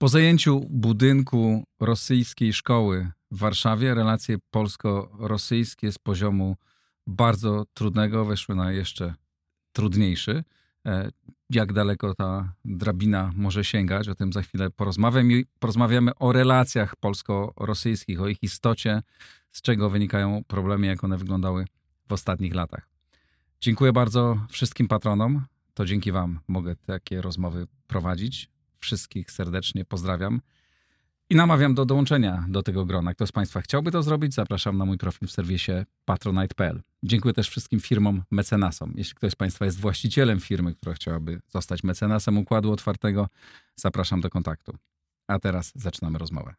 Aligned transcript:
Po 0.00 0.08
zajęciu 0.08 0.66
budynku 0.70 1.64
rosyjskiej 1.80 2.52
szkoły 2.52 3.10
w 3.30 3.38
Warszawie 3.38 3.94
relacje 3.94 4.36
polsko-rosyjskie 4.50 5.92
z 5.92 5.98
poziomu 5.98 6.56
bardzo 7.06 7.64
trudnego 7.74 8.24
weszły 8.24 8.54
na 8.54 8.72
jeszcze 8.72 9.14
trudniejszy. 9.72 10.44
E, 10.86 11.10
jak 11.50 11.72
daleko 11.72 12.14
ta 12.14 12.52
drabina 12.64 13.32
może 13.36 13.64
sięgać, 13.64 14.08
o 14.08 14.14
tym 14.14 14.32
za 14.32 14.42
chwilę 14.42 14.70
porozmawiamy. 14.70 15.42
Porozmawiamy 15.58 16.14
o 16.14 16.32
relacjach 16.32 16.96
polsko-rosyjskich, 16.96 18.20
o 18.20 18.28
ich 18.28 18.42
istocie, 18.42 19.02
z 19.52 19.62
czego 19.62 19.90
wynikają 19.90 20.44
problemy, 20.46 20.86
jak 20.86 21.04
one 21.04 21.18
wyglądały 21.18 21.64
w 22.08 22.12
ostatnich 22.12 22.54
latach. 22.54 22.88
Dziękuję 23.60 23.92
bardzo 23.92 24.46
wszystkim 24.48 24.88
patronom. 24.88 25.44
To 25.74 25.84
dzięki 25.84 26.12
Wam 26.12 26.40
mogę 26.48 26.76
takie 26.76 27.22
rozmowy 27.22 27.66
prowadzić. 27.86 28.59
Wszystkich 28.80 29.30
serdecznie 29.30 29.84
pozdrawiam. 29.84 30.40
I 31.30 31.34
namawiam 31.34 31.74
do 31.74 31.84
dołączenia 31.86 32.44
do 32.48 32.62
tego 32.62 32.84
grona. 32.84 33.14
Kto 33.14 33.26
z 33.26 33.32
Państwa 33.32 33.60
chciałby 33.60 33.90
to 33.90 34.02
zrobić, 34.02 34.34
zapraszam 34.34 34.78
na 34.78 34.84
mój 34.84 34.98
profil 34.98 35.28
w 35.28 35.32
serwisie 35.32 35.72
patronite.pl. 36.04 36.82
Dziękuję 37.02 37.34
też 37.34 37.48
wszystkim 37.48 37.80
firmom 37.80 38.22
mecenasom. 38.30 38.92
Jeśli 38.96 39.14
ktoś 39.14 39.32
z 39.32 39.36
Państwa 39.36 39.64
jest 39.64 39.80
właścicielem 39.80 40.40
firmy, 40.40 40.74
która 40.74 40.94
chciałaby 40.94 41.40
zostać 41.48 41.82
mecenasem 41.82 42.38
Układu 42.38 42.72
Otwartego, 42.72 43.28
zapraszam 43.76 44.20
do 44.20 44.30
kontaktu. 44.30 44.76
A 45.28 45.38
teraz 45.38 45.72
zaczynamy 45.74 46.18
rozmowę. 46.18 46.54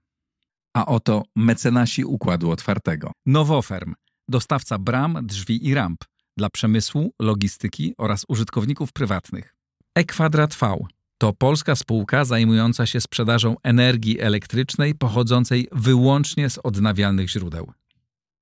A 0.74 0.86
oto 0.86 1.24
mecenasi 1.36 2.06
Układu 2.06 2.52
Otwartego. 2.52 3.12
Nowoferm, 3.26 3.94
dostawca 4.28 4.78
bram, 4.78 5.18
drzwi 5.24 5.68
i 5.68 5.74
ramp 5.74 6.04
dla 6.38 6.50
przemysłu, 6.50 7.14
logistyki 7.20 7.94
oraz 7.98 8.26
użytkowników 8.28 8.92
prywatnych. 8.92 9.56
E-Kwadrat 9.96 10.56
V 10.56 10.78
to 11.22 11.34
polska 11.34 11.76
spółka 11.76 12.26
zajmująca 12.26 12.86
się 12.86 13.02
sprzedażą 13.02 13.56
energii 13.64 14.20
elektrycznej 14.20 14.96
pochodzącej 14.96 15.68
wyłącznie 15.72 16.50
z 16.50 16.58
odnawialnych 16.58 17.30
źródeł. 17.30 17.72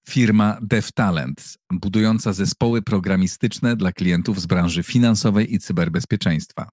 Firma 0.09 0.57
DevTalent, 0.61 1.57
budująca 1.71 2.33
zespoły 2.33 2.81
programistyczne 2.81 3.75
dla 3.75 3.91
klientów 3.91 4.41
z 4.41 4.45
branży 4.45 4.83
finansowej 4.83 5.53
i 5.53 5.59
cyberbezpieczeństwa. 5.59 6.69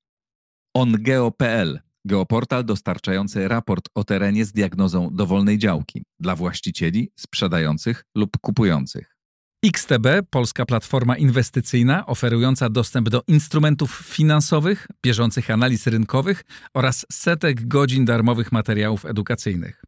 OnGeo.pl, 0.75 1.81
geoportal 2.05 2.65
dostarczający 2.65 3.49
raport 3.49 3.89
o 3.95 4.05
terenie 4.05 4.45
z 4.45 4.53
diagnozą 4.53 5.11
dowolnej 5.13 5.59
działki 5.59 6.05
dla 6.21 6.37
właścicieli, 6.37 7.11
sprzedających 7.17 8.05
lub 8.15 8.31
kupujących. 8.41 9.16
XTB, 9.65 10.07
polska 10.31 10.67
platforma 10.67 11.17
inwestycyjna 11.17 12.07
oferująca 12.07 12.69
dostęp 12.69 13.09
do 13.09 13.23
instrumentów 13.27 13.91
finansowych, 14.05 14.87
bieżących 15.03 15.51
analiz 15.51 15.87
rynkowych 15.87 16.45
oraz 16.75 17.07
setek 17.13 17.69
godzin 17.69 18.05
darmowych 18.05 18.53
materiałów 18.53 19.05
edukacyjnych. 19.05 19.83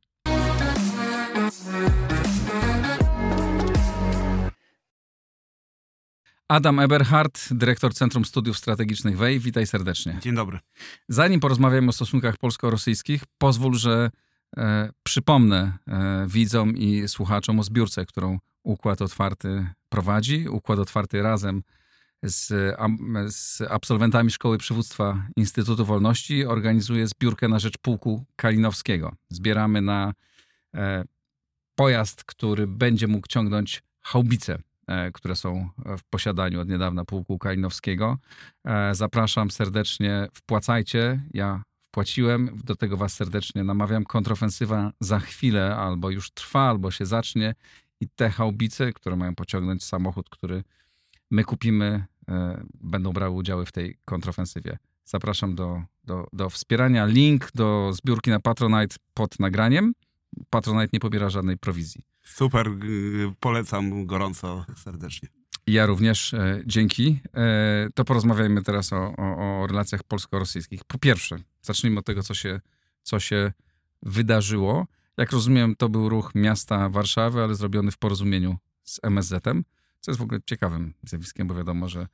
Adam 6.49 6.81
Eberhardt, 6.81 7.55
dyrektor 7.55 7.95
Centrum 7.95 8.25
Studiów 8.25 8.59
Strategicznych 8.59 9.19
WEI. 9.19 9.41
Witaj 9.41 9.67
serdecznie. 9.67 10.19
Dzień 10.21 10.35
dobry. 10.35 10.59
Zanim 11.09 11.41
porozmawiamy 11.41 11.89
o 11.89 11.93
stosunkach 11.93 12.37
polsko-rosyjskich, 12.37 13.23
pozwól, 13.39 13.75
że 13.75 14.11
przypomnę 15.03 15.79
e, 15.89 16.27
widzom 16.29 16.77
i 16.77 17.09
słuchaczom 17.09 17.61
o 17.61 17.63
zbiórce, 17.63 18.07
którą 18.07 18.39
Układ 18.63 19.03
Otwarty 19.03 19.67
prowadzi. 19.89 20.49
Układ 20.49 20.79
Otwarty 20.79 21.23
razem 21.23 21.63
z, 22.23 22.77
z, 23.35 23.61
absolwentami 23.71 24.31
Szkoły 24.31 24.59
Przywództwa 24.59 25.27
Instytutu 25.37 25.85
Wolności 25.85 26.47
organizuje 26.47 27.07
zbiórkę 27.07 27.49
na 27.49 27.59
rzecz 27.59 27.79
Pułku 27.79 28.25
Kalinowskiego. 28.37 29.13
Zbieramy 29.29 29.83
na 29.83 30.13
e, 30.75 31.05
pojazd, 31.75 32.25
który 32.25 32.67
będzie 32.67 33.07
mógł 33.07 33.27
ciągnąć 33.27 33.83
haubice, 34.01 34.59
e, 34.87 35.13
które 35.13 35.37
są 35.37 35.69
w 35.99 36.05
posiadaniu 36.11 36.61
od 36.61 36.69
niedawna 36.69 37.05
Pułku 37.05 37.39
Kalinowskiego. 37.39 38.19
E, 38.65 38.95
zapraszam 38.95 39.51
serdecznie, 39.51 40.29
wpłacajcie. 40.35 41.23
Ja 41.35 41.63
wpłaciłem, 41.99 42.61
do 42.65 42.77
tego 42.77 42.97
was 42.97 43.15
serdecznie 43.15 43.65
namawiam. 43.65 44.05
Kontrofensywa 44.05 44.93
za 45.01 45.19
chwilę 45.21 45.77
albo 45.77 46.11
już 46.11 46.31
trwa, 46.31 46.61
albo 46.61 46.91
się 46.91 47.07
zacznie 47.07 47.55
i 48.01 48.09
te 48.09 48.31
haubice, 48.31 48.93
które 48.93 49.17
mają 49.17 49.35
pociągnąć 49.35 49.85
samochód, 49.85 50.31
który 50.31 50.65
my 51.31 51.45
kupimy, 51.45 52.05
e, 52.29 52.65
będą 52.81 53.13
brały 53.13 53.35
udziały 53.35 53.67
w 53.67 53.73
tej 53.73 53.97
kontrofensywie. 54.05 54.79
Zapraszam 55.05 55.55
do, 55.55 55.83
do, 56.05 56.27
do 56.33 56.51
wspierania. 56.51 57.07
Link 57.07 57.51
do 57.55 57.93
zbiórki 57.93 58.31
na 58.31 58.41
Patronite 58.41 58.97
pod 59.15 59.41
nagraniem. 59.41 59.93
Patronite 60.51 60.89
nie 60.93 61.01
pobiera 61.01 61.31
żadnej 61.31 61.57
prowizji. 61.57 62.03
Super, 62.23 62.71
polecam 63.41 64.07
gorąco, 64.07 64.65
serdecznie. 64.77 65.29
Ja 65.69 65.87
również, 65.87 66.35
e, 66.35 66.61
dzięki. 66.67 67.21
E, 67.37 67.89
to 67.95 68.05
porozmawiajmy 68.05 68.63
teraz 68.63 68.93
o, 68.93 69.17
o, 69.17 69.63
o 69.63 69.67
relacjach 69.67 70.03
polsko-rosyjskich. 70.03 70.85
Po 70.85 70.99
pierwsze, 70.99 71.39
zacznijmy 71.63 71.99
od 71.99 72.07
tego, 72.07 72.23
co 72.23 72.35
się, 72.35 72.61
co 73.03 73.21
się 73.21 73.53
wydarzyło. 74.03 74.87
Jak 75.17 75.33
rozumiem, 75.33 75.77
to 75.77 75.89
był 75.89 76.09
ruch 76.09 76.35
miasta 76.35 76.89
Warszawy, 76.89 77.43
ale 77.43 77.55
zrobiony 77.55 77.91
w 77.91 77.99
porozumieniu 77.99 78.57
z 78.85 79.01
MSZ-em, 79.03 79.65
co 80.01 80.11
jest 80.11 80.19
w 80.19 80.23
ogóle 80.23 80.41
ciekawym 80.47 80.95
zjawiskiem, 81.03 81.47
bo 81.47 81.55
wiadomo, 81.55 81.89
że 81.89 82.07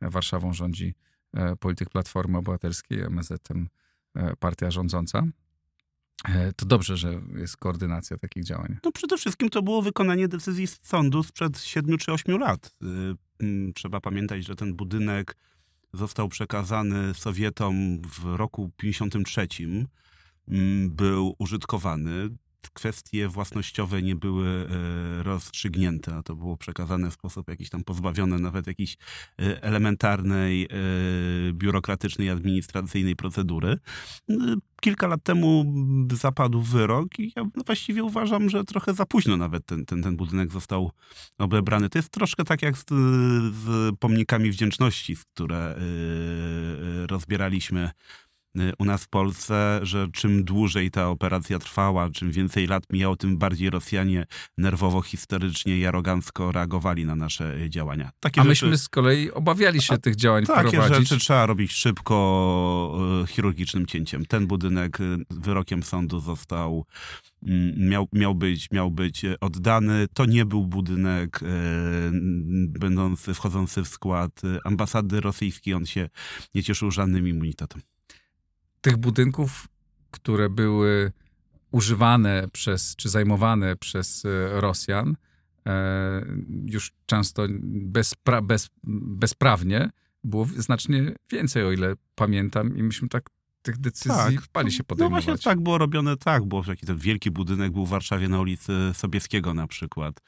Warszawą 0.00 0.52
rządzi 0.52 0.94
e, 1.34 1.56
polityk 1.56 1.90
Platformy 1.90 2.38
Obywatelskiej, 2.38 3.00
MSZ-em 3.00 3.68
e, 4.14 4.36
partia 4.36 4.70
rządząca. 4.70 5.22
E, 6.28 6.52
to 6.52 6.66
dobrze, 6.66 6.96
że 6.96 7.20
jest 7.36 7.56
koordynacja 7.56 8.18
takich 8.18 8.44
działań. 8.44 8.76
No 8.84 8.92
przede 8.92 9.16
wszystkim 9.16 9.48
to 9.48 9.62
było 9.62 9.82
wykonanie 9.82 10.28
decyzji 10.28 10.66
sądu 10.66 11.22
sprzed 11.22 11.60
7 11.60 11.98
czy 11.98 12.12
8 12.12 12.38
lat. 12.38 12.74
Y, 13.42 13.72
trzeba 13.74 14.00
pamiętać, 14.00 14.44
że 14.44 14.56
ten 14.56 14.74
budynek 14.74 15.36
został 15.92 16.28
przekazany 16.28 17.14
Sowietom 17.14 18.02
w 18.02 18.24
roku 18.24 18.70
53 18.76 19.46
był 20.88 21.34
użytkowany 21.38 22.28
kwestie 22.70 23.28
własnościowe 23.28 24.02
nie 24.02 24.16
były 24.16 24.48
e, 24.48 25.22
rozstrzygnięte, 25.22 26.14
a 26.14 26.22
to 26.22 26.36
było 26.36 26.56
przekazane 26.56 27.10
w 27.10 27.14
sposób 27.14 27.48
jakiś 27.48 27.70
tam 27.70 27.84
pozbawiony 27.84 28.38
nawet 28.38 28.66
jakiejś 28.66 28.96
e, 29.38 29.62
elementarnej, 29.62 30.64
e, 30.64 30.68
biurokratycznej, 31.52 32.30
administracyjnej 32.30 33.16
procedury. 33.16 33.78
Kilka 34.80 35.06
lat 35.06 35.22
temu 35.22 35.74
zapadł 36.12 36.62
wyrok 36.62 37.18
i 37.18 37.32
ja 37.36 37.44
właściwie 37.66 38.04
uważam, 38.04 38.50
że 38.50 38.64
trochę 38.64 38.94
za 38.94 39.06
późno 39.06 39.36
nawet 39.36 39.66
ten, 39.66 39.86
ten, 39.86 40.02
ten 40.02 40.16
budynek 40.16 40.52
został 40.52 40.92
obebrany. 41.38 41.88
To 41.88 41.98
jest 41.98 42.10
troszkę 42.10 42.44
tak 42.44 42.62
jak 42.62 42.78
z, 42.78 42.84
z 43.54 43.96
pomnikami 43.98 44.50
wdzięczności, 44.50 45.16
które 45.16 45.76
rozbieraliśmy 47.06 47.90
u 48.78 48.84
nas 48.84 49.04
w 49.04 49.08
Polsce, 49.08 49.80
że 49.82 50.08
czym 50.12 50.44
dłużej 50.44 50.90
ta 50.90 51.08
operacja 51.08 51.58
trwała, 51.58 52.10
czym 52.10 52.30
więcej 52.30 52.66
lat 52.66 52.84
mijało, 52.90 53.16
tym 53.16 53.38
bardziej 53.38 53.70
Rosjanie 53.70 54.26
nerwowo, 54.58 55.02
historycznie 55.02 55.78
i 55.78 55.86
arogancko 55.86 56.52
reagowali 56.52 57.04
na 57.04 57.16
nasze 57.16 57.56
y, 57.56 57.70
działania. 57.70 58.10
Takie 58.20 58.40
A 58.40 58.44
myśmy 58.44 58.78
z 58.78 58.88
kolei 58.88 59.30
obawiali 59.30 59.82
się 59.82 59.94
A, 59.94 59.98
tych 59.98 60.16
działań 60.16 60.46
takie 60.46 60.70
prowadzić. 60.70 60.88
Takie 60.88 61.04
rzeczy 61.04 61.18
trzeba 61.18 61.46
robić 61.46 61.72
szybko, 61.72 62.98
y, 63.24 63.26
chirurgicznym 63.26 63.86
cięciem. 63.86 64.26
Ten 64.26 64.46
budynek 64.46 64.98
wyrokiem 65.30 65.82
sądu 65.82 66.20
został 66.20 66.86
mm, 67.42 67.88
miał, 67.88 68.08
miał, 68.12 68.34
być, 68.34 68.70
miał 68.70 68.90
być 68.90 69.22
oddany. 69.40 70.06
To 70.14 70.26
nie 70.26 70.44
był 70.44 70.66
budynek 70.66 71.40
e, 71.42 71.46
będący, 72.80 73.34
wchodzący 73.34 73.84
w 73.84 73.88
skład 73.88 74.42
ambasady 74.64 75.20
rosyjskiej. 75.20 75.74
On 75.74 75.86
się 75.86 76.08
nie 76.54 76.62
cieszył 76.62 76.90
żadnym 76.90 77.28
immunitetem 77.28 77.82
tych 78.82 78.96
budynków, 78.96 79.68
które 80.10 80.50
były 80.50 81.12
używane 81.70 82.48
przez, 82.52 82.96
czy 82.96 83.08
zajmowane 83.08 83.76
przez 83.76 84.24
e, 84.24 84.60
Rosjan, 84.60 85.16
e, 85.66 86.26
już 86.66 86.92
często 87.06 87.42
bezpra 87.72 88.42
bez, 88.42 88.70
bezprawnie, 88.84 89.90
było 90.24 90.44
znacznie 90.56 91.14
więcej, 91.30 91.64
o 91.64 91.72
ile 91.72 91.94
pamiętam, 92.14 92.76
i 92.76 92.82
myśmy 92.82 93.08
tak 93.08 93.30
tych 93.62 93.78
decyzji 93.78 94.36
tak, 94.36 94.44
bali 94.54 94.72
się 94.72 94.84
podejmować. 94.84 95.26
No 95.26 95.32
właśnie 95.32 95.44
tak 95.44 95.60
było 95.60 95.78
robione, 95.78 96.16
tak, 96.16 96.44
bo 96.44 96.64
taki 96.64 96.86
ten 96.86 96.96
wielki 96.96 97.30
budynek 97.30 97.72
był 97.72 97.86
w 97.86 97.88
Warszawie 97.88 98.28
na 98.28 98.40
ulicy 98.40 98.72
Sobieskiego 98.94 99.54
na 99.54 99.66
przykład. 99.66 100.20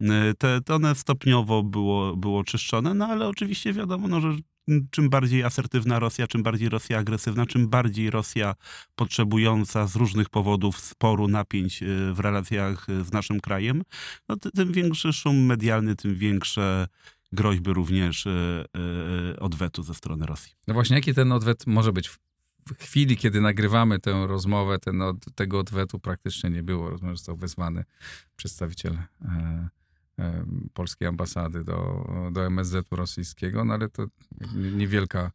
E, 0.00 0.34
te, 0.34 0.60
te 0.60 0.74
one 0.74 0.94
stopniowo 0.94 1.62
było, 1.62 2.16
było 2.16 2.44
czyszczone, 2.44 2.94
no 2.94 3.06
ale 3.06 3.28
oczywiście 3.28 3.72
wiadomo, 3.72 4.08
no, 4.08 4.20
że 4.20 4.36
czym 4.90 5.10
bardziej 5.10 5.44
asertywna 5.44 5.98
Rosja, 5.98 6.26
czym 6.26 6.42
bardziej 6.42 6.68
Rosja 6.68 6.98
agresywna, 6.98 7.46
czym 7.46 7.68
bardziej 7.68 8.10
Rosja 8.10 8.54
potrzebująca 8.94 9.86
z 9.86 9.96
różnych 9.96 10.28
powodów 10.28 10.80
sporu, 10.80 11.28
napięć 11.28 11.82
e, 11.82 11.86
w 12.14 12.20
relacjach 12.20 12.86
z 13.04 13.12
naszym 13.12 13.40
krajem, 13.40 13.82
no 14.28 14.36
tym 14.36 14.72
większy 14.72 15.12
szum 15.12 15.36
medialny, 15.36 15.96
tym 15.96 16.14
większe 16.14 16.88
groźby 17.32 17.72
również 17.72 18.26
e, 18.26 18.64
odwetu 19.40 19.82
ze 19.82 19.94
strony 19.94 20.26
Rosji. 20.26 20.52
No 20.68 20.74
właśnie, 20.74 20.96
jaki 20.96 21.14
ten 21.14 21.32
odwet 21.32 21.66
może 21.66 21.92
być 21.92 22.08
w 22.08 22.18
chwili, 22.78 23.16
kiedy 23.16 23.40
nagrywamy 23.40 23.98
tę 23.98 24.26
rozmowę, 24.26 24.78
ten 24.78 25.02
od, 25.02 25.16
tego 25.34 25.58
odwetu 25.58 25.98
praktycznie 25.98 26.50
nie 26.50 26.62
było. 26.62 26.90
Rozumiem, 26.90 27.16
został 27.16 27.36
wezwany 27.36 27.84
przedstawiciel 28.36 28.92
e, 29.24 29.68
polskiej 30.72 31.08
ambasady 31.08 31.64
do, 31.64 32.06
do 32.32 32.46
MSZ-u 32.46 32.96
rosyjskiego, 32.96 33.64
no 33.64 33.74
ale 33.74 33.88
to 33.88 34.06
niewielka, 34.54 35.30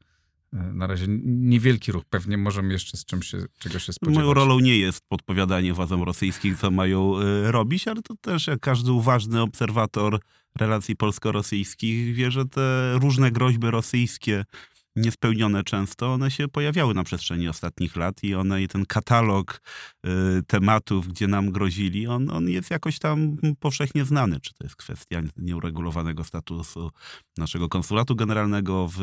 e, 0.54 0.58
na 0.58 0.88
razie 0.88 1.06
niewielki 1.26 1.92
ruch. 1.92 2.04
Pewnie 2.10 2.38
możemy 2.38 2.74
jeszcze 2.74 2.98
z 2.98 3.06
czym 3.06 3.24
się, 3.24 3.38
czego 3.60 3.80
się 3.80 3.94
spodziewać. 3.94 4.24
Moją 4.24 4.34
rolą 4.34 4.60
nie 4.60 4.78
jest 4.78 5.02
podpowiadanie 5.08 5.74
władzom 5.74 6.04
rosyjskim, 6.04 6.58
co 6.58 6.72
mają 6.72 7.20
y, 7.20 7.52
robić, 7.52 7.88
ale 7.88 8.02
to 8.02 8.16
też 8.22 8.48
jak 8.48 8.60
każdy 8.60 8.92
uważny 8.92 9.42
obserwator 9.42 10.20
relacji 10.56 10.96
polsko-rosyjskich 10.96 12.16
wie, 12.16 12.32
że 12.32 12.46
te 12.46 12.94
różne 13.00 13.32
groźby 13.32 13.72
rosyjskie 13.72 14.46
niespełnione 14.96 15.64
często, 15.64 16.14
one 16.14 16.32
się 16.32 16.48
pojawiały 16.48 16.94
na 16.94 17.04
przestrzeni 17.04 17.48
ostatnich 17.48 17.96
lat 17.96 18.24
i 18.24 18.36
one 18.36 18.62
i 18.62 18.68
ten 18.68 18.86
katalog 18.86 19.62
y, 20.06 20.10
tematów, 20.48 21.08
gdzie 21.08 21.28
nam 21.28 21.52
grozili, 21.52 22.08
on, 22.08 22.30
on 22.30 22.50
jest 22.50 22.72
jakoś 22.72 23.00
tam 23.00 23.38
powszechnie 23.60 24.06
znany. 24.06 24.40
Czy 24.40 24.54
to 24.54 24.64
jest 24.64 24.76
kwestia 24.76 25.22
nieuregulowanego 25.38 26.24
statusu 26.24 26.92
naszego 27.38 27.70
konsulatu 27.70 28.16
generalnego 28.16 28.90
w 28.98 29.00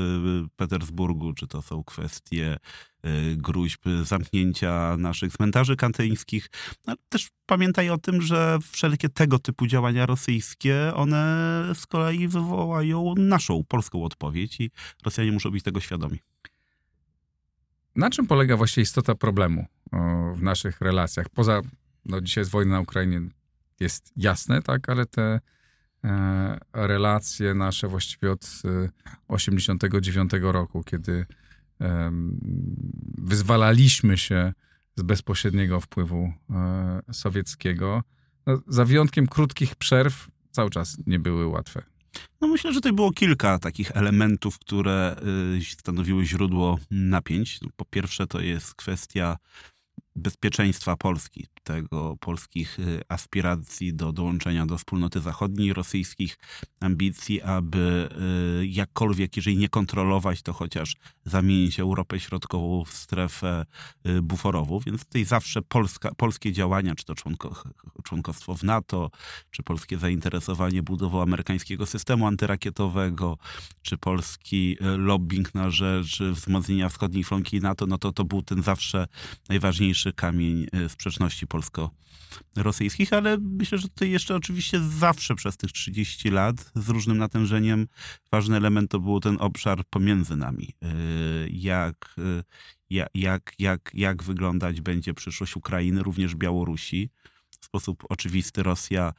Petersburgu, 0.57 1.33
czy 1.33 1.47
to 1.47 1.63
są 1.63 1.85
kwestie 1.85 2.57
gruźb 3.37 3.85
zamknięcia 4.03 4.97
naszych 4.97 5.33
cmentarzy 5.33 5.77
kantyńskich. 5.77 6.51
No, 6.87 6.95
też 7.09 7.29
pamiętaj 7.47 7.91
o 7.91 7.99
tym, 7.99 8.23
że 8.23 8.59
wszelkie 8.73 9.09
tego 9.09 9.39
typu 9.39 9.67
działania 9.67 10.07
rosyjskie, 10.07 10.93
one 10.95 11.65
z 11.75 11.87
kolei 11.87 12.29
wywołają 12.29 13.15
naszą, 13.17 13.65
polską 13.69 14.05
odpowiedź 14.05 14.61
i 14.61 14.71
Rosjanie 15.05 15.33
muszą 15.33 15.51
być 15.51 15.63
tego 15.65 15.81
świadomi. 15.81 16.19
Na 17.97 18.11
czym 18.11 18.27
polega 18.27 18.57
właściwie 18.57 18.83
istota 18.83 19.15
problemu 19.15 19.67
w 20.35 20.43
naszych 20.43 20.81
relacjach? 20.81 21.29
Poza, 21.29 21.63
no 22.05 22.21
dzisiaj 22.21 22.43
jest 22.43 22.51
wojna 22.51 22.73
na 22.73 22.81
Ukrainie, 22.81 23.21
jest 23.81 24.13
jasne, 24.17 24.63
tak, 24.63 24.89
ale 24.89 25.07
te 25.07 25.41
e, 26.05 26.59
relacje 26.73 27.55
nasze 27.55 27.89
właściwie 27.89 28.33
od 28.33 28.63
e, 28.65 28.89
89 29.29 30.33
roku, 30.41 30.83
kiedy 30.83 31.13
e, 31.13 31.46
wyzwalaliśmy 33.19 34.19
się 34.19 34.53
z 34.97 35.03
bezpośredniego 35.03 35.81
wpływu 35.81 36.33
e, 36.51 37.03
sowieckiego, 37.13 38.03
no, 38.47 38.61
za 38.67 38.85
wyjątkiem 38.85 39.27
krótkich 39.27 39.75
przerw, 39.75 40.29
cały 40.51 40.71
czas 40.71 40.97
nie 41.07 41.19
były 41.19 41.47
łatwe. 41.47 41.83
No 42.41 42.49
myślę, 42.49 42.73
że 42.73 42.79
tutaj 42.79 42.93
było 42.93 43.13
kilka 43.13 43.59
takich 43.59 43.97
elementów, 43.97 44.59
które 44.59 45.17
y, 45.59 45.65
stanowiły 45.65 46.25
źródło 46.25 46.79
napięć. 46.91 47.61
Po 47.77 47.85
pierwsze 47.85 48.27
to 48.27 48.41
jest 48.41 48.75
kwestia 48.75 49.37
bezpieczeństwa 50.17 50.97
Polski, 50.97 51.47
tego 51.63 52.17
polskich 52.21 52.79
y, 52.79 53.03
aspiracji 53.09 53.95
do 53.95 54.13
dołączenia 54.13 54.67
do 54.67 54.79
wspólnoty 54.79 55.21
zachodniej, 55.21 55.73
rosyjskich 55.73 56.39
ambicji, 56.81 57.43
aby 57.43 58.09
y, 58.63 58.67
jakkolwiek, 58.67 59.37
jeżeli 59.37 59.57
nie 59.57 59.69
kontrolować, 59.69 60.43
to 60.43 60.53
chociaż 60.53 60.97
zamienić 61.25 61.81
Europę 61.81 62.21
Środkową 62.21 62.85
w 62.85 62.93
strefę 62.93 63.67
y, 64.07 64.23
buforową. 64.23 64.81
Więc 64.87 65.05
tutaj 65.05 65.25
zawsze 65.25 65.63
Polska, 65.63 66.15
polskie 66.15 66.53
działania, 66.53 66.95
czy 66.95 67.05
to 67.05 67.15
członko, 67.15 67.63
członkostwo 68.05 68.55
w 68.55 68.63
NATO, 68.63 69.11
czy 69.51 69.63
polskie 69.63 69.99
zainteresowanie 69.99 70.83
budową 70.83 71.23
amerykańskiego 71.23 71.87
systemu 71.87 72.27
antyrakietowego, 72.27 73.39
czy 73.83 73.99
polski 73.99 74.77
lobbying 74.81 75.55
na 75.55 75.71
rzecz 75.71 76.23
wzmocnienia 76.23 76.89
wschodniej 76.89 77.25
flanki 77.25 77.61
NATO, 77.61 77.87
no 77.87 77.99
to 77.99 78.13
to 78.13 78.25
był 78.25 78.43
ten 78.43 78.63
zawsze 78.63 79.07
najważniejszy 79.49 80.06
kamień 80.13 80.67
sprzeczności 80.89 81.47
polsko-rosyjskich, 81.47 83.13
ale 83.13 83.39
myślę, 83.41 83.79
że 83.79 83.89
tutaj 83.89 84.11
jeszcze 84.11 84.35
oczywiście 84.37 84.81
zawsze 84.81 85.35
przez 85.35 85.57
tych 85.57 85.73
30 85.73 86.31
lat 86.31 86.73
z 86.75 86.89
różnym 86.89 87.19
natężeniem 87.19 87.89
ważny 88.33 88.57
element 88.57 88.91
to 88.91 89.01
był 89.01 89.21
ten 89.21 89.37
obszar 89.41 89.85
pomiędzy 89.91 90.37
nami. 90.37 90.75
Jak, 91.51 92.17
jak, 92.91 93.09
jak, 93.15 93.53
jak, 93.59 93.91
jak 93.95 94.23
wyglądać 94.23 94.81
będzie 94.81 95.15
przyszłość 95.15 95.57
Ukrainy, 95.57 96.03
również 96.03 96.35
Białorusi. 96.35 97.11
W 97.61 97.65
sposób 97.65 98.05
oczywisty 98.09 98.63
Rosja 98.63 99.13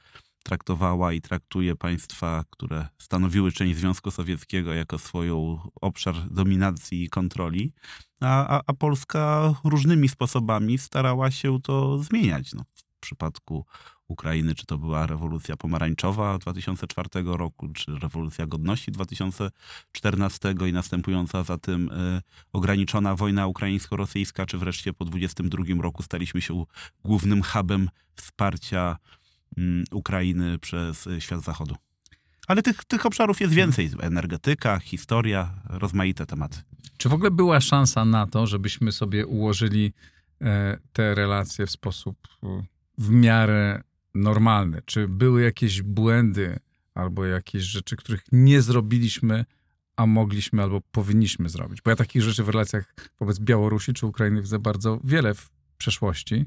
traktowała 0.47 1.13
i 1.13 1.21
traktuje 1.21 1.75
państwa, 1.75 2.43
które 2.49 2.87
stanowiły 2.97 3.51
część 3.51 3.77
Związku 3.77 4.11
Sowieckiego 4.11 4.73
jako 4.73 4.97
swoją 4.97 5.59
obszar 5.81 6.15
dominacji 6.31 7.03
i 7.03 7.09
kontroli, 7.09 7.73
a, 8.21 8.57
a, 8.57 8.61
a 8.67 8.73
Polska 8.73 9.53
różnymi 9.63 10.09
sposobami 10.09 10.77
starała 10.77 11.31
się 11.31 11.61
to 11.61 11.99
zmieniać. 12.03 12.53
No, 12.53 12.63
w 12.75 12.99
przypadku 12.99 13.65
Ukrainy, 14.07 14.55
czy 14.55 14.65
to 14.65 14.77
była 14.77 15.07
rewolucja 15.07 15.57
pomarańczowa 15.57 16.37
2004 16.37 17.09
roku, 17.25 17.69
czy 17.69 17.99
rewolucja 17.99 18.47
godności 18.47 18.91
2014 18.91 20.55
i 20.69 20.73
następująca 20.73 21.43
za 21.43 21.57
tym 21.57 21.89
y, 21.91 22.21
ograniczona 22.53 23.15
wojna 23.15 23.47
ukraińsko-rosyjska, 23.47 24.45
czy 24.45 24.57
wreszcie 24.57 24.93
po 24.93 25.05
2022 25.05 25.81
roku 25.81 26.03
staliśmy 26.03 26.41
się 26.41 26.63
głównym 27.03 27.43
hubem 27.43 27.89
wsparcia 28.15 28.97
Ukrainy 29.91 30.59
przez 30.59 31.09
świat 31.19 31.43
zachodu. 31.43 31.75
Ale 32.47 32.61
tych, 32.61 32.85
tych 32.85 33.05
obszarów 33.05 33.41
jest 33.41 33.53
więcej. 33.53 33.89
Energetyka, 33.99 34.79
historia, 34.79 35.61
rozmaite 35.65 36.25
tematy. 36.25 36.57
Czy 36.97 37.09
w 37.09 37.13
ogóle 37.13 37.31
była 37.31 37.61
szansa 37.61 38.05
na 38.05 38.27
to, 38.27 38.47
żebyśmy 38.47 38.91
sobie 38.91 39.27
ułożyli 39.27 39.93
e, 40.41 40.77
te 40.93 41.15
relacje 41.15 41.65
w 41.65 41.71
sposób 41.71 42.17
w 42.97 43.09
miarę 43.09 43.81
normalny? 44.15 44.81
Czy 44.85 45.07
były 45.07 45.41
jakieś 45.41 45.81
błędy 45.81 46.59
albo 46.93 47.25
jakieś 47.25 47.63
rzeczy, 47.63 47.95
których 47.95 48.21
nie 48.31 48.61
zrobiliśmy, 48.61 49.45
a 49.95 50.05
mogliśmy 50.05 50.63
albo 50.63 50.81
powinniśmy 50.91 51.49
zrobić? 51.49 51.81
Bo 51.81 51.89
ja 51.89 51.95
takich 51.95 52.21
rzeczy 52.21 52.43
w 52.43 52.49
relacjach 52.49 52.95
wobec 53.19 53.39
Białorusi 53.39 53.93
czy 53.93 54.05
Ukrainy 54.05 54.41
widzę 54.41 54.59
bardzo 54.59 54.99
wiele 55.03 55.33
w 55.33 55.49
przeszłości. 55.77 56.45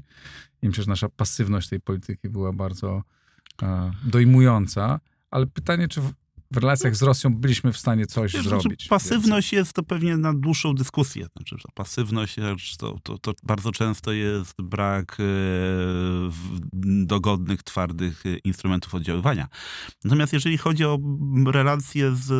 I 0.61 0.67
myślę, 0.67 0.83
że 0.83 0.89
nasza 0.89 1.09
pasywność 1.09 1.69
tej 1.69 1.79
polityki 1.79 2.29
była 2.29 2.53
bardzo 2.53 3.03
e, 3.61 3.91
dojmująca. 4.03 4.99
Ale 5.31 5.47
pytanie, 5.47 5.87
czy 5.87 6.01
w, 6.01 6.13
w 6.51 6.57
relacjach 6.57 6.95
z 6.95 7.01
Rosją 7.01 7.35
byliśmy 7.35 7.73
w 7.73 7.77
stanie 7.77 8.05
coś 8.05 8.33
Wiesz, 8.33 8.43
zrobić? 8.43 8.87
Pasywność 8.87 9.53
jest 9.53 9.73
to 9.73 9.83
pewnie 9.83 10.17
na 10.17 10.33
dłuższą 10.33 10.75
dyskusję. 10.75 11.27
Znaczy, 11.35 11.55
że 11.57 11.65
pasywność 11.73 12.37
to, 12.77 12.99
to, 13.03 13.17
to 13.17 13.33
bardzo 13.43 13.71
często 13.71 14.11
jest 14.11 14.61
brak 14.61 15.17
e, 15.19 15.23
dogodnych, 17.05 17.63
twardych 17.63 18.23
instrumentów 18.43 18.95
oddziaływania. 18.95 19.47
Natomiast 20.03 20.33
jeżeli 20.33 20.57
chodzi 20.57 20.85
o 20.85 20.99
relacje 21.45 22.15
z 22.15 22.31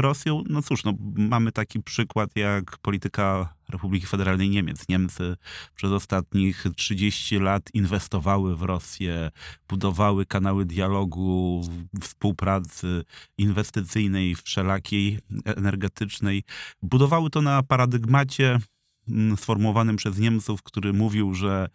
Rosją, 0.00 0.42
no 0.48 0.62
cóż, 0.62 0.84
no, 0.84 0.94
mamy 1.16 1.52
taki 1.52 1.82
przykład 1.82 2.30
jak 2.36 2.78
polityka 2.78 3.57
Republiki 3.68 4.06
Federalnej 4.06 4.50
Niemiec. 4.50 4.88
Niemcy 4.88 5.36
przez 5.74 5.90
ostatnich 5.92 6.64
30 6.76 7.38
lat 7.38 7.62
inwestowały 7.74 8.56
w 8.56 8.62
Rosję, 8.62 9.30
budowały 9.68 10.26
kanały 10.26 10.64
dialogu, 10.64 11.62
współpracy 12.02 13.04
inwestycyjnej, 13.38 14.34
wszelakiej, 14.34 15.18
energetycznej. 15.44 16.42
Budowały 16.82 17.30
to 17.30 17.42
na 17.42 17.62
paradygmacie 17.62 18.58
mm, 19.08 19.36
sformułowanym 19.36 19.96
przez 19.96 20.18
Niemców, 20.18 20.62
który 20.62 20.92
mówił, 20.92 21.34
że 21.34 21.68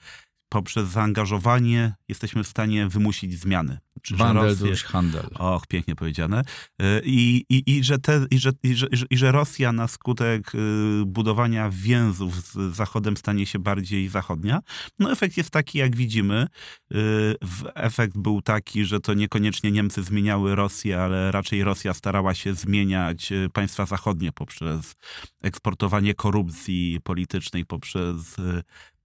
poprzez 0.53 0.89
zaangażowanie 0.89 1.93
jesteśmy 2.07 2.43
w 2.43 2.47
stanie 2.47 2.87
wymusić 2.87 3.39
zmiany. 3.39 3.77
Czy, 4.01 4.15
Wandel 4.15 4.43
Rosję, 4.43 4.65
durch 4.65 4.83
Handel. 4.83 5.29
Och, 5.35 5.67
pięknie 5.67 5.95
powiedziane. 5.95 6.43
Y, 6.81 7.01
I, 7.05 7.45
i, 7.49 7.63
i, 7.67 7.83
że 7.83 7.99
te, 7.99 8.25
i, 8.31 8.39
że, 8.39 8.51
i, 8.63 8.75
że, 8.75 8.87
I 9.09 9.17
że 9.17 9.31
Rosja 9.31 9.71
na 9.71 9.87
skutek 9.87 10.55
y, 10.55 10.57
budowania 11.05 11.69
więzów 11.69 12.35
z 12.35 12.75
Zachodem 12.75 13.17
stanie 13.17 13.45
się 13.45 13.59
bardziej 13.59 14.09
zachodnia. 14.09 14.59
No 14.99 15.11
efekt 15.11 15.37
jest 15.37 15.49
taki, 15.49 15.77
jak 15.77 15.95
widzimy. 15.95 16.47
Y, 16.91 17.35
efekt 17.75 18.17
był 18.17 18.41
taki, 18.41 18.85
że 18.85 18.99
to 18.99 19.13
niekoniecznie 19.13 19.71
Niemcy 19.71 20.03
zmieniały 20.03 20.55
Rosję, 20.55 21.01
ale 21.01 21.31
raczej 21.31 21.63
Rosja 21.63 21.93
starała 21.93 22.33
się 22.33 22.53
zmieniać 22.53 23.33
państwa 23.53 23.85
zachodnie 23.85 24.31
poprzez 24.31 24.95
eksportowanie 25.43 26.13
korupcji 26.13 26.99
politycznej, 27.03 27.65
poprzez 27.65 28.35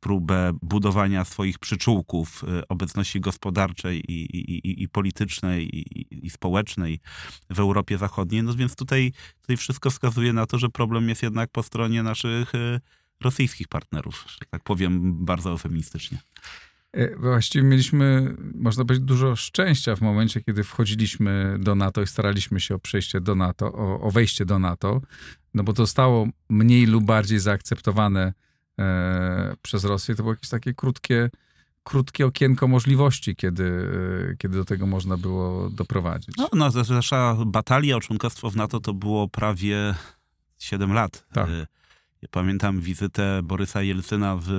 próbę 0.00 0.52
budowania 0.62 1.24
swoich 1.24 1.58
przyczółków 1.58 2.44
y, 2.44 2.68
obecności 2.68 3.20
gospodarczej 3.20 4.12
i, 4.12 4.36
i, 4.36 4.82
i 4.82 4.88
politycznej 4.88 5.76
i, 5.76 6.26
i, 6.26 6.30
społecznej 6.30 7.00
w 7.50 7.60
Europie 7.60 7.98
Zachodniej. 7.98 8.42
No 8.42 8.54
więc 8.54 8.76
tutaj, 8.76 9.12
tutaj 9.40 9.56
wszystko 9.56 9.90
wskazuje 9.90 10.32
na 10.32 10.46
to, 10.46 10.58
że 10.58 10.68
problem 10.68 11.08
jest 11.08 11.22
jednak 11.22 11.50
po 11.50 11.62
stronie 11.62 12.02
naszych 12.02 12.54
y, 12.54 12.80
rosyjskich 13.20 13.68
partnerów, 13.68 14.24
tak 14.50 14.62
powiem 14.62 15.24
bardzo 15.24 15.50
eufemistycznie. 15.50 16.18
E, 16.92 17.16
właściwie 17.16 17.64
mieliśmy, 17.64 18.34
można 18.54 18.84
powiedzieć, 18.84 19.06
dużo 19.06 19.36
szczęścia 19.36 19.96
w 19.96 20.00
momencie, 20.00 20.40
kiedy 20.40 20.64
wchodziliśmy 20.64 21.56
do 21.60 21.74
NATO 21.74 22.02
i 22.02 22.06
staraliśmy 22.06 22.60
się 22.60 22.74
o 22.74 22.78
przejście 22.78 23.20
do 23.20 23.34
NATO, 23.34 23.72
o, 23.72 24.00
o 24.00 24.10
wejście 24.10 24.44
do 24.44 24.58
NATO, 24.58 25.00
no 25.54 25.64
bo 25.64 25.72
to 25.72 25.82
zostało 25.82 26.28
mniej 26.48 26.86
lub 26.86 27.04
bardziej 27.04 27.38
zaakceptowane 27.38 28.32
e, 28.78 29.54
przez 29.62 29.84
Rosję, 29.84 30.14
to 30.14 30.22
było 30.22 30.32
jakieś 30.32 30.50
takie 30.50 30.74
krótkie, 30.74 31.30
krótkie 31.84 32.26
okienko 32.26 32.68
możliwości, 32.68 33.36
kiedy, 33.36 33.90
e, 34.32 34.36
kiedy 34.36 34.56
do 34.56 34.64
tego 34.64 34.86
można 34.86 35.16
było 35.16 35.70
doprowadzić. 35.70 36.36
No, 36.36 36.48
no 36.52 36.70
nasza 36.90 37.36
batalia 37.46 37.96
o 37.96 38.00
członkostwo 38.00 38.50
w 38.50 38.56
NATO 38.56 38.80
to 38.80 38.94
było 38.94 39.28
prawie 39.28 39.94
7 40.58 40.92
lat. 40.92 41.26
Tak. 41.32 41.48
Ja 42.22 42.28
pamiętam 42.30 42.80
wizytę 42.80 43.40
Borysa 43.44 43.82
Jelcyna 43.82 44.38
w 44.40 44.50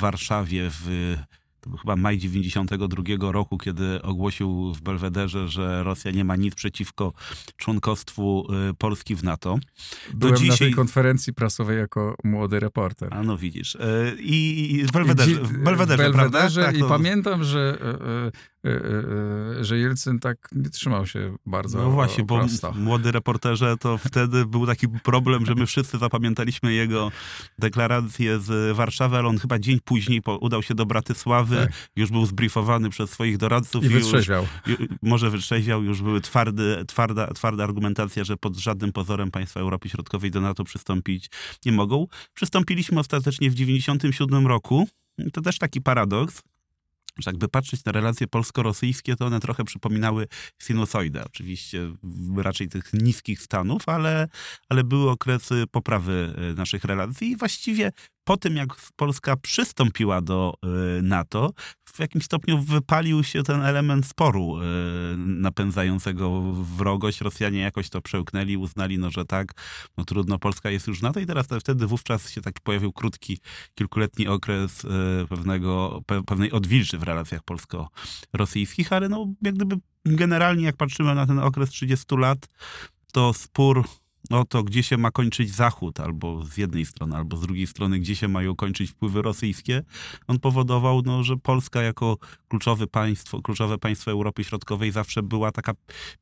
Warszawie 0.00 0.70
w 0.70 1.16
to 1.64 1.70
był 1.70 1.78
chyba 1.78 1.96
maj 1.96 2.18
92 2.18 3.32
roku, 3.32 3.58
kiedy 3.58 4.02
ogłosił 4.02 4.74
w 4.74 4.80
Belwederze, 4.80 5.48
że 5.48 5.84
Rosja 5.84 6.10
nie 6.10 6.24
ma 6.24 6.36
nic 6.36 6.54
przeciwko 6.54 7.12
członkostwu 7.56 8.46
y, 8.70 8.74
Polski 8.74 9.14
w 9.14 9.24
NATO. 9.24 9.58
Byłem 10.14 10.34
na 10.34 10.40
dzisiaj- 10.40 10.58
tej 10.58 10.72
konferencji 10.74 11.34
prasowej 11.34 11.78
jako 11.78 12.16
młody 12.24 12.60
reporter. 12.60 13.14
A 13.14 13.22
no 13.22 13.36
widzisz. 13.38 13.74
Y, 13.74 13.78
I 14.20 14.84
w 14.88 14.92
Belwederze, 14.92 15.34
w 15.34 15.58
Belwederze, 15.58 16.10
w 16.10 16.16
Belwederze 16.16 16.60
prawda? 16.60 16.66
Tak, 16.66 16.76
I 16.76 16.80
to- 16.80 16.88
pamiętam, 16.88 17.44
że, 17.44 17.78
e, 18.26 18.53
że 19.60 19.78
Jelcyn 19.78 20.18
tak 20.18 20.48
nie 20.52 20.70
trzymał 20.70 21.06
się 21.06 21.36
bardzo 21.46 21.78
No 21.78 21.90
właśnie, 21.90 22.24
bo 22.24 22.38
prosto. 22.38 22.72
młody 22.72 23.12
reporterze 23.12 23.76
to 23.80 23.98
wtedy 23.98 24.46
był 24.46 24.66
taki 24.66 24.88
problem, 24.88 25.46
że 25.46 25.54
my 25.54 25.66
wszyscy 25.66 25.98
zapamiętaliśmy 25.98 26.74
jego 26.74 27.12
deklarację 27.58 28.40
z 28.40 28.76
Warszawy, 28.76 29.16
ale 29.16 29.28
on 29.28 29.38
chyba 29.38 29.58
dzień 29.58 29.80
później 29.84 30.22
udał 30.40 30.62
się 30.62 30.74
do 30.74 30.86
Bratysławy, 30.86 31.56
Tak. 31.56 31.72
już 31.96 32.10
był 32.10 32.26
zbriefowany 32.26 32.90
przez 32.90 33.10
swoich 33.10 33.36
doradców 33.38 33.84
I 33.84 33.86
już, 33.86 33.94
wytrzeźwiał. 34.02 34.46
ju- 34.66 34.86
może 35.02 35.30
wytrzeźwiał, 35.30 35.82
już 35.82 36.02
były 36.02 36.20
twardy, 36.20 36.84
twarda, 36.88 37.26
twarda 37.26 37.64
argumentacja, 37.64 38.24
że 38.24 38.36
pod 38.36 38.56
żadnym 38.56 38.92
pozorem 38.92 39.30
państwa 39.30 39.60
Europy 39.60 39.88
Środkowej 39.88 40.30
do 40.30 40.40
NATO 40.40 40.64
przystąpić 40.64 41.30
nie 41.66 41.72
mogą. 41.72 42.06
Przystąpiliśmy 42.34 43.00
ostatecznie 43.00 43.50
w 43.50 43.54
97 43.54 44.46
roku. 44.46 44.88
To 45.32 45.40
też 45.40 45.58
taki 45.58 45.80
paradoks, 45.80 46.42
że 47.18 47.30
jakby 47.30 47.48
patrzeć 47.48 47.84
na 47.84 47.92
relacje 47.92 48.26
polsko-rosyjskie, 48.26 49.16
to 49.16 49.26
one 49.26 49.40
trochę 49.40 49.64
przypominały 49.64 50.26
sinusoidę. 50.62 51.24
Oczywiście 51.26 51.80
raczej 52.36 52.68
tych 52.68 52.92
niskich 52.92 53.40
stanów, 53.40 53.88
ale, 53.88 54.28
ale 54.68 54.84
były 54.84 55.10
okresy 55.10 55.64
poprawy 55.70 56.34
y, 56.52 56.54
naszych 56.54 56.84
relacji 56.84 57.30
i 57.30 57.36
właściwie 57.36 57.92
po 58.24 58.36
tym, 58.36 58.56
jak 58.56 58.68
Polska 58.96 59.36
przystąpiła 59.36 60.20
do 60.20 60.54
y, 60.98 61.02
NATO, 61.02 61.52
w 61.84 61.98
jakimś 61.98 62.24
stopniu 62.24 62.58
wypalił 62.58 63.24
się 63.24 63.42
ten 63.42 63.62
element 63.62 64.06
sporu 64.06 64.60
y, 64.60 64.64
napędzającego 65.16 66.40
wrogość. 66.52 67.20
Rosjanie 67.20 67.58
jakoś 67.58 67.88
to 67.88 68.00
przełknęli, 68.00 68.56
uznali, 68.56 68.98
no, 68.98 69.10
że 69.10 69.24
tak, 69.24 69.52
no 69.96 70.04
trudno, 70.04 70.38
Polska 70.38 70.70
jest 70.70 70.86
już 70.86 71.02
NATO 71.02 71.20
i 71.20 71.26
teraz 71.26 71.46
wtedy 71.60 71.86
wówczas 71.86 72.30
się 72.30 72.40
tak 72.40 72.60
pojawił 72.60 72.92
krótki, 72.92 73.38
kilkuletni 73.74 74.28
okres 74.28 74.84
y, 74.84 74.88
pewnego, 75.28 76.02
pe, 76.06 76.22
pewnej 76.22 76.52
odwilży 76.52 76.98
w 76.98 77.02
relacjach 77.02 77.42
polsko-rosyjskich, 77.42 78.92
ale 78.92 79.08
no 79.08 79.26
jak 79.42 79.54
gdyby 79.54 79.76
generalnie 80.04 80.64
jak 80.64 80.76
patrzymy 80.76 81.14
na 81.14 81.26
ten 81.26 81.38
okres 81.38 81.70
30 81.70 82.16
lat, 82.16 82.48
to 83.12 83.32
spór 83.32 83.84
o 84.30 84.44
to, 84.44 84.62
gdzie 84.62 84.82
się 84.82 84.96
ma 84.96 85.10
kończyć 85.10 85.54
Zachód, 85.54 86.00
albo 86.00 86.44
z 86.44 86.56
jednej 86.56 86.86
strony, 86.86 87.16
albo 87.16 87.36
z 87.36 87.40
drugiej 87.40 87.66
strony, 87.66 87.98
gdzie 87.98 88.16
się 88.16 88.28
mają 88.28 88.56
kończyć 88.56 88.90
wpływy 88.90 89.22
rosyjskie, 89.22 89.82
on 90.26 90.38
powodował, 90.38 91.02
no, 91.04 91.22
że 91.22 91.36
Polska 91.36 91.82
jako 91.82 92.16
kluczowe 92.48 92.86
państwo, 92.86 93.42
kluczowe 93.42 93.78
państwo 93.78 94.10
Europy 94.10 94.44
Środkowej 94.44 94.92
zawsze 94.92 95.22
była 95.22 95.52
taka 95.52 95.72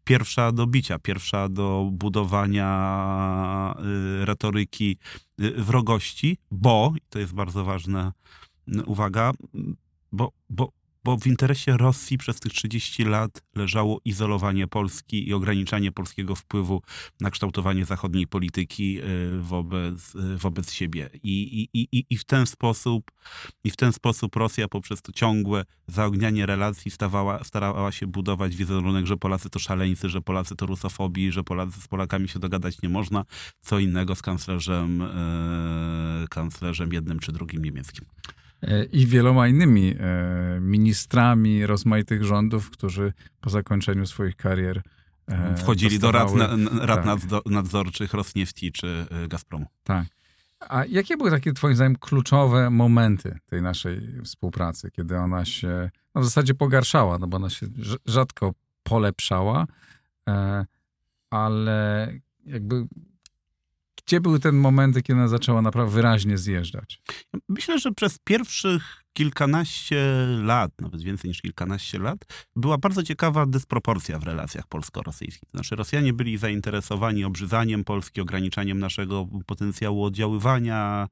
pierwsza 0.04 0.52
do 0.52 0.66
bicia, 0.66 0.98
pierwsza 0.98 1.48
do 1.48 1.88
budowania 1.92 3.74
y, 4.22 4.24
retoryki 4.24 4.96
y, 5.40 5.50
wrogości, 5.50 6.38
bo, 6.50 6.92
i 6.96 7.00
to 7.08 7.18
jest 7.18 7.34
bardzo 7.34 7.64
ważna 7.64 8.12
y, 8.68 8.84
uwaga, 8.84 9.32
bo, 10.12 10.32
bo, 10.50 10.72
bo 11.04 11.16
w 11.16 11.26
interesie 11.26 11.76
Rosji 11.76 12.18
przez 12.18 12.40
tych 12.40 12.52
30 12.52 13.04
lat 13.04 13.42
leżało 13.54 14.00
izolowanie 14.04 14.68
Polski 14.68 15.28
i 15.28 15.34
ograniczanie 15.34 15.92
polskiego 15.92 16.34
wpływu 16.34 16.82
na 17.20 17.30
kształtowanie 17.30 17.84
zachodniej 17.84 18.26
polityki 18.26 19.00
y, 19.02 19.40
wobec, 19.40 20.14
y, 20.14 20.38
wobec 20.38 20.72
siebie. 20.72 21.10
I, 21.22 21.68
i, 21.72 21.88
i, 21.92 22.06
I 22.10 22.18
w 22.18 22.24
ten 22.24 22.46
sposób 22.46 23.10
i 23.64 23.70
w 23.70 23.76
ten 23.76 23.92
sposób 23.92 24.36
Rosja 24.36 24.68
poprzez 24.68 25.02
to 25.02 25.12
ciągłe 25.12 25.64
zaognianie 25.86 26.46
relacji 26.46 26.90
stawała, 26.90 27.44
starała 27.44 27.92
się 27.92 28.06
budować 28.06 28.56
wizerunek, 28.56 29.06
że 29.06 29.16
Polacy 29.16 29.50
to 29.50 29.58
szaleńcy, 29.58 30.08
że 30.08 30.20
Polacy 30.20 30.56
to 30.56 30.66
rusofobii, 30.66 31.32
że 31.32 31.44
Polacy 31.44 31.80
z 31.80 31.88
Polakami 31.88 32.28
się 32.28 32.38
dogadać 32.38 32.82
nie 32.82 32.88
można. 32.88 33.24
Co 33.60 33.78
innego 33.78 34.14
z 34.14 34.22
kanclerzem, 34.22 35.02
e, 35.02 36.26
kanclerzem 36.30 36.92
jednym 36.92 37.18
czy 37.18 37.32
drugim 37.32 37.64
niemieckim. 37.64 38.04
I 38.92 39.06
wieloma 39.06 39.48
innymi 39.48 39.94
e, 39.98 40.58
ministrami 40.60 41.66
rozmaitych 41.66 42.24
rządów, 42.24 42.70
którzy 42.70 43.12
po 43.40 43.50
zakończeniu 43.50 44.06
swoich 44.06 44.36
karier 44.36 44.82
e, 45.28 45.56
Wchodzili 45.56 45.98
do 45.98 46.12
rad, 46.12 46.34
na, 46.34 46.48
rad 46.86 47.04
tak. 47.04 47.46
nadzorczych 47.46 48.14
Rosniefti 48.14 48.72
czy 48.72 49.06
e, 49.10 49.28
Gazpromu. 49.28 49.66
Tak. 49.84 50.06
A 50.68 50.84
jakie 50.84 51.16
były 51.16 51.30
takie 51.30 51.52
twoim 51.52 51.74
zdaniem 51.74 51.96
kluczowe 51.96 52.70
momenty 52.70 53.38
tej 53.46 53.62
naszej 53.62 54.22
współpracy, 54.24 54.90
kiedy 54.90 55.18
ona 55.18 55.44
się 55.44 55.90
no 56.14 56.20
w 56.20 56.24
zasadzie 56.24 56.54
pogarszała, 56.54 57.18
no 57.18 57.26
bo 57.26 57.36
ona 57.36 57.50
się 57.50 57.66
rz- 57.66 57.98
rzadko 58.06 58.54
polepszała, 58.82 59.66
ale 61.30 62.12
jakby 62.46 62.86
gdzie 64.06 64.20
były 64.20 64.40
te 64.40 64.52
momenty, 64.52 65.02
kiedy 65.02 65.18
ona 65.18 65.28
zaczęła 65.28 65.62
naprawdę 65.62 65.94
wyraźnie 65.94 66.38
zjeżdżać? 66.38 67.02
Myślę, 67.48 67.78
że 67.78 67.92
przez 67.92 68.18
pierwszych 68.24 69.02
kilkanaście 69.12 70.26
lat, 70.42 70.72
nawet 70.80 71.02
więcej 71.02 71.28
niż 71.28 71.42
kilkanaście 71.42 71.98
lat, 71.98 72.18
była 72.56 72.78
bardzo 72.78 73.02
ciekawa 73.02 73.46
dysproporcja 73.46 74.18
w 74.18 74.22
relacjach 74.22 74.66
polsko-rosyjskich. 74.66 75.48
Znaczy 75.54 75.76
Rosjanie 75.76 76.12
byli 76.12 76.38
zainteresowani 76.38 77.24
obrzydzaniem 77.24 77.84
Polski, 77.84 78.20
ograniczaniem 78.20 78.78
naszego 78.78 79.28
potencjału 79.46 80.04
oddziaływania, 80.04 81.08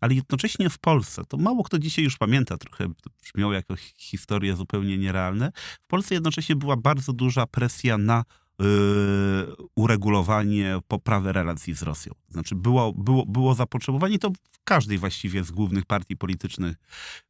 ale 0.00 0.14
jednocześnie 0.14 0.70
w 0.70 0.78
Polsce, 0.78 1.22
to 1.28 1.36
mało 1.36 1.64
kto 1.64 1.78
dzisiaj 1.78 2.04
już 2.04 2.16
pamięta, 2.16 2.56
trochę 2.56 2.86
brzmiało 3.22 3.52
jako 3.52 3.76
hi- 3.76 3.94
historie 3.96 4.56
zupełnie 4.56 4.98
nierealne, 4.98 5.52
w 5.82 5.86
Polsce 5.86 6.14
jednocześnie 6.14 6.56
była 6.56 6.76
bardzo 6.76 7.12
duża 7.12 7.46
presja 7.46 7.98
na 7.98 8.24
uregulowanie, 9.74 10.78
poprawę 10.88 11.32
relacji 11.32 11.74
z 11.74 11.82
Rosją. 11.82 12.12
Znaczy 12.28 12.54
było, 12.54 12.92
było, 12.92 13.26
było 13.26 13.54
zapotrzebowanie, 13.54 14.18
to 14.18 14.30
w 14.30 14.64
każdej 14.64 14.98
właściwie 14.98 15.44
z 15.44 15.50
głównych 15.50 15.84
partii 15.86 16.16
politycznych 16.16 16.76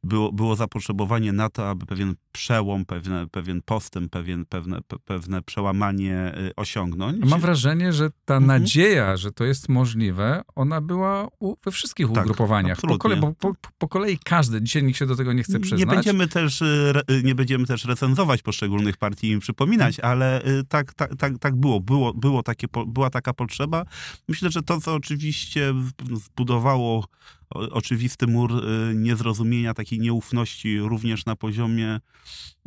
było, 0.03 0.31
było 0.31 0.55
zapotrzebowanie 0.55 1.33
na 1.33 1.49
to, 1.49 1.69
aby 1.69 1.85
pewien 1.85 2.15
przełom, 2.31 2.85
pewne, 2.85 3.27
pewien 3.27 3.61
postęp, 3.61 4.11
pewien, 4.11 4.45
pewne, 4.45 4.81
pe, 4.81 4.99
pewne 5.05 5.41
przełamanie 5.41 6.33
y, 6.37 6.55
osiągnąć. 6.55 7.25
Mam 7.25 7.41
wrażenie, 7.41 7.93
że 7.93 8.09
ta 8.25 8.35
Mhm. 8.35 8.61
nadzieja, 8.61 9.17
że 9.17 9.31
to 9.31 9.43
jest 9.43 9.69
możliwe, 9.69 10.41
ona 10.55 10.81
była 10.81 11.27
u, 11.39 11.55
we 11.65 11.71
wszystkich 11.71 12.07
Tak, 12.13 12.23
ugrupowaniach. 12.23 12.81
Po, 12.81 12.97
bo 12.97 13.33
po, 13.33 13.53
po 13.77 13.87
kolei 13.87 14.17
każdy, 14.23 14.61
dzisiaj 14.61 14.83
nikt 14.83 14.99
się 14.99 15.05
do 15.05 15.15
tego 15.15 15.33
nie 15.33 15.43
chce 15.43 15.59
przyznać. 15.59 15.79
Nie 15.79 15.85
będziemy, 15.95 16.27
też, 16.27 16.61
y, 16.61 16.93
y, 17.11 17.23
nie 17.23 17.35
będziemy 17.35 17.65
też 17.65 17.85
recenzować 17.85 18.41
poszczególnych 18.41 18.97
partii 18.97 19.27
i 19.27 19.31
im 19.31 19.39
przypominać, 19.39 19.99
ale 19.99 20.45
y, 20.45 20.63
tak, 20.69 20.93
tak, 20.93 21.14
tak, 21.17 21.39
tak 21.39 21.55
było. 21.55 21.79
było, 21.79 22.13
było 22.13 22.43
takie, 22.43 22.67
była 22.87 23.09
taka 23.09 23.33
potrzeba. 23.33 23.85
Myślę, 24.27 24.51
że 24.51 24.61
to, 24.61 24.81
co 24.81 24.93
oczywiście 24.93 25.73
zbudowało 26.13 27.05
oczywisty 27.49 28.27
mur 28.27 28.51
y, 28.51 28.95
niezrozumienia, 28.95 29.73
takiej 29.73 29.99
nieufności 29.99 30.79
również 30.79 31.25
na 31.25 31.35
poziomie 31.35 31.99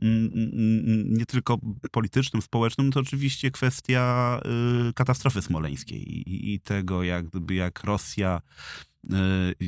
mm, 0.02 0.30
mm, 0.34 0.50
mm, 0.54 1.14
nie 1.14 1.26
tylko 1.26 1.58
politycznym, 1.90 2.42
społecznym, 2.42 2.92
to 2.92 3.00
oczywiście 3.00 3.50
kwestia 3.50 4.40
y, 4.88 4.92
katastrofy 4.92 5.42
smoleńskiej 5.42 6.30
i, 6.52 6.60
tego, 6.60 7.02
jak, 7.02 7.26
jak 7.50 7.84
Rosja 7.84 8.40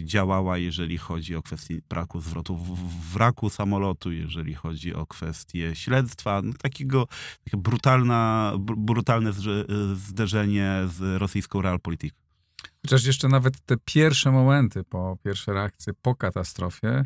działała, 0.04 0.58
jeżeli 0.58 0.98
chodzi 0.98 1.36
o 1.36 1.42
kwestię 1.42 1.78
braku 1.88 2.20
zwrotu 2.20 2.58
wraku 3.12 3.50
samolotu, 3.50 4.12
jeżeli 4.12 4.54
chodzi 4.54 4.94
o 4.94 5.06
kwestię 5.06 5.76
śledztwa, 5.76 6.42
no, 6.42 6.52
takiego 6.62 7.06
takie 7.44 7.56
brutalna, 7.56 8.52
br- 8.56 8.76
brutalne 8.76 9.32
zrze- 9.32 9.94
zderzenie 9.94 10.80
z 10.86 11.20
rosyjską 11.20 11.62
realpolitik. 11.62 12.14
Chociaż 12.82 13.04
jeszcze 13.04 13.28
nawet 13.28 13.60
te 13.60 13.76
pierwsze 13.84 14.32
momenty, 14.32 14.84
po 14.84 15.18
pierwsze 15.24 15.52
reakcje 15.52 15.92
po 16.02 16.14
katastrofie 16.14 17.02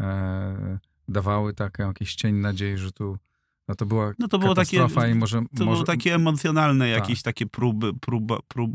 e, 0.00 0.78
dawały 1.08 1.54
taką 1.54 1.86
jakiś 1.86 2.14
cień 2.14 2.34
nadziei, 2.34 2.76
że 2.78 2.92
tu 2.92 3.18
no 3.68 3.74
to 3.74 3.86
była 3.86 4.12
No 4.18 4.28
to 4.28 4.38
było 4.38 4.54
takie- 4.54 4.86
i 5.10 5.14
może... 5.14 5.42
To 5.56 5.64
może 5.64 5.76
były 5.76 5.84
takie 5.84 6.14
emocjonalne 6.14 6.84
Tak. 6.84 7.00
jakieś 7.02 7.22
takie 7.22 7.46
próby, 7.46 7.94
próba, 7.94 8.38
prób, 8.48 8.70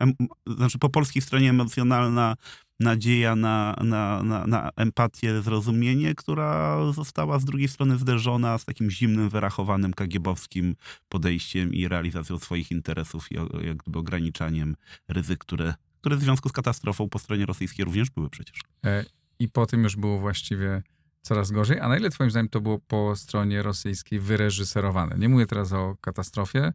em, 0.00 0.14
znaczy 0.46 0.78
po 0.78 0.88
polskiej 0.88 1.22
stronie 1.22 1.50
emocjonalna 1.50 2.36
nadzieja 2.80 3.36
na, 3.36 3.76
na, 3.84 4.22
na, 4.22 4.46
na 4.46 4.70
empatię, 4.76 5.42
zrozumienie, 5.42 6.14
która 6.14 6.78
została 6.92 7.38
z 7.38 7.44
drugiej 7.44 7.68
strony 7.68 7.98
zderzona 7.98 8.58
z 8.58 8.64
takim 8.64 8.90
zimnym, 8.90 9.28
wyrachowanym 9.28 9.94
kagiebowskim 9.94 10.74
podejściem 11.08 11.74
i 11.74 11.88
realizacją 11.88 12.38
swoich 12.38 12.70
interesów 12.70 13.32
i 13.32 13.34
jak 13.66 13.76
gdyby 13.76 13.98
ograniczaniem 13.98 14.76
ryzyk, 15.08 15.38
które 15.38 15.74
które 16.00 16.16
w 16.16 16.20
związku 16.20 16.48
z 16.48 16.52
katastrofą 16.52 17.08
po 17.08 17.18
stronie 17.18 17.46
rosyjskiej 17.46 17.84
również 17.84 18.10
były 18.10 18.30
przecież. 18.30 18.60
E, 18.84 19.04
I 19.38 19.48
po 19.48 19.66
tym 19.66 19.84
już 19.84 19.96
było 19.96 20.18
właściwie 20.18 20.82
coraz 21.22 21.50
gorzej. 21.50 21.80
A 21.80 21.88
na 21.88 21.96
ile 21.96 22.10
twoim 22.10 22.30
zdaniem 22.30 22.48
to 22.48 22.60
było 22.60 22.78
po 22.78 23.16
stronie 23.16 23.62
rosyjskiej 23.62 24.20
wyreżyserowane? 24.20 25.18
Nie 25.18 25.28
mówię 25.28 25.46
teraz 25.46 25.72
o 25.72 25.96
katastrofie, 26.00 26.72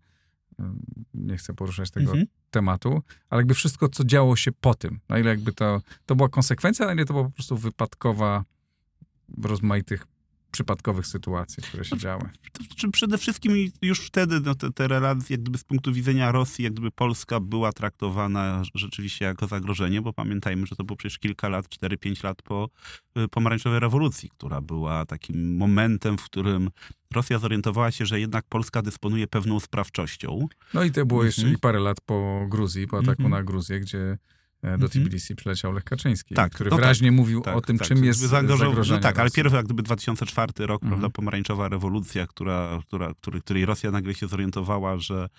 nie 1.13 1.37
chcę 1.37 1.53
poruszać 1.53 1.91
tego 1.91 2.11
mhm. 2.11 2.27
tematu, 2.51 3.03
ale 3.29 3.39
jakby 3.39 3.53
wszystko, 3.53 3.89
co 3.89 4.03
działo 4.03 4.35
się 4.35 4.51
po 4.51 4.73
tym, 4.73 4.99
na 5.09 5.19
ile 5.19 5.29
jakby 5.29 5.53
to, 5.53 5.81
to 6.05 6.15
była 6.15 6.29
konsekwencja, 6.29 6.85
na 6.85 6.93
ile 6.93 7.05
to 7.05 7.13
była 7.13 7.25
po 7.25 7.31
prostu 7.31 7.57
wypadkowa 7.57 8.43
rozmaitych 9.43 10.05
przypadkowych 10.57 11.07
sytuacji, 11.07 11.63
które 11.63 11.85
się 11.85 11.97
działy. 11.97 12.29
Znaczy 12.67 12.91
przede 12.91 13.17
wszystkim 13.17 13.53
już 13.81 13.99
wtedy 13.99 14.39
no, 14.39 14.55
te, 14.55 14.71
te 14.71 14.87
relacje, 14.87 15.33
jak 15.33 15.41
gdyby 15.41 15.57
z 15.57 15.63
punktu 15.63 15.93
widzenia 15.93 16.31
Rosji, 16.31 16.63
jak 16.63 16.73
gdyby 16.73 16.91
Polska 16.91 17.39
była 17.39 17.71
traktowana 17.71 18.63
rzeczywiście 18.75 19.25
jako 19.25 19.47
zagrożenie, 19.47 20.01
bo 20.01 20.13
pamiętajmy, 20.13 20.67
że 20.67 20.75
to 20.75 20.83
było 20.83 20.97
przecież 20.97 21.19
kilka 21.19 21.49
lat, 21.49 21.65
4-5 21.65 22.23
lat 22.23 22.41
po 22.41 22.69
y, 23.17 23.27
pomarańczowej 23.27 23.79
rewolucji, 23.79 24.29
która 24.29 24.61
była 24.61 25.05
takim 25.05 25.55
momentem, 25.55 26.17
w 26.17 26.23
którym 26.23 26.69
Rosja 27.13 27.39
zorientowała 27.39 27.91
się, 27.91 28.05
że 28.05 28.19
jednak 28.19 28.45
Polska 28.49 28.81
dysponuje 28.81 29.27
pewną 29.27 29.59
sprawczością. 29.59 30.47
No 30.73 30.83
i 30.83 30.91
to 30.91 31.05
było 31.05 31.23
jeszcze 31.23 31.49
i 31.49 31.57
parę 31.57 31.79
lat 31.79 32.01
po 32.01 32.45
Gruzji, 32.49 32.87
po 32.87 32.99
ataku 32.99 33.23
-hmm. 33.23 33.29
na 33.29 33.43
Gruzję, 33.43 33.79
gdzie 33.79 34.17
do 34.63 34.69
mhm. 34.69 34.89
Tbilisi 34.89 35.35
przyleciał 35.35 35.73
Lech 35.73 35.83
Kaczyński, 35.83 36.35
tak, 36.35 36.51
który 36.51 36.69
no 36.69 36.75
wyraźnie 36.75 37.07
tak, 37.07 37.15
mówił 37.15 37.41
tak, 37.41 37.57
o 37.57 37.61
tym, 37.61 37.77
tak, 37.77 37.87
czym 37.87 38.03
jest 38.03 38.19
zagrożenie. 38.19 38.75
No 38.89 38.99
tak, 38.99 39.19
ale 39.19 39.31
pierwszy 39.31 39.55
jak 39.55 39.65
gdyby 39.65 39.83
2004 39.83 40.53
rok, 40.59 40.83
mhm. 40.83 40.89
prawda, 40.89 41.09
pomarańczowa 41.09 41.69
rewolucja, 41.69 42.27
która, 42.27 42.79
która, 42.87 43.13
który, 43.13 43.41
której 43.41 43.65
Rosja 43.65 43.91
nagle 43.91 44.13
się 44.13 44.27
zorientowała, 44.27 44.97
że 44.97 45.29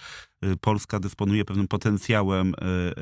y, 0.45 0.57
Polska 0.57 1.01
dysponuje 1.01 1.45
pewnym 1.45 1.69
potencjałem 1.69 2.49
y, 2.49 2.55
y, 2.55 2.95